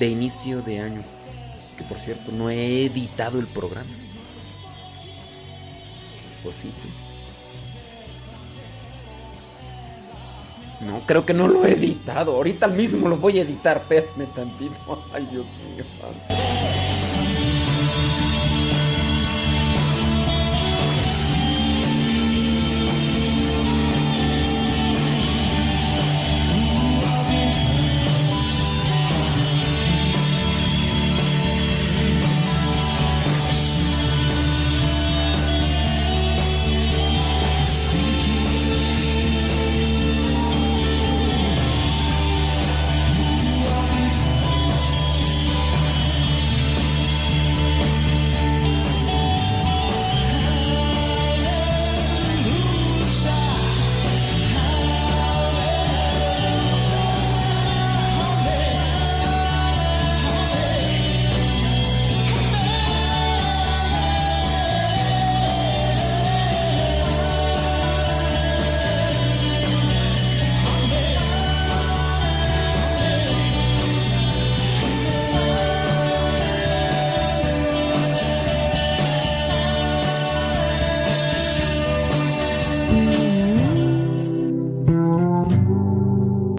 [0.00, 1.02] de inicio de año.
[1.78, 3.90] Que por cierto, no he editado el programa.
[6.42, 6.72] Pues sí.
[10.80, 12.36] No, creo que no lo he editado.
[12.36, 13.78] Ahorita mismo lo voy a editar.
[13.78, 15.02] Espérame tantito.
[15.12, 15.46] Ay, Dios
[15.76, 15.84] mío.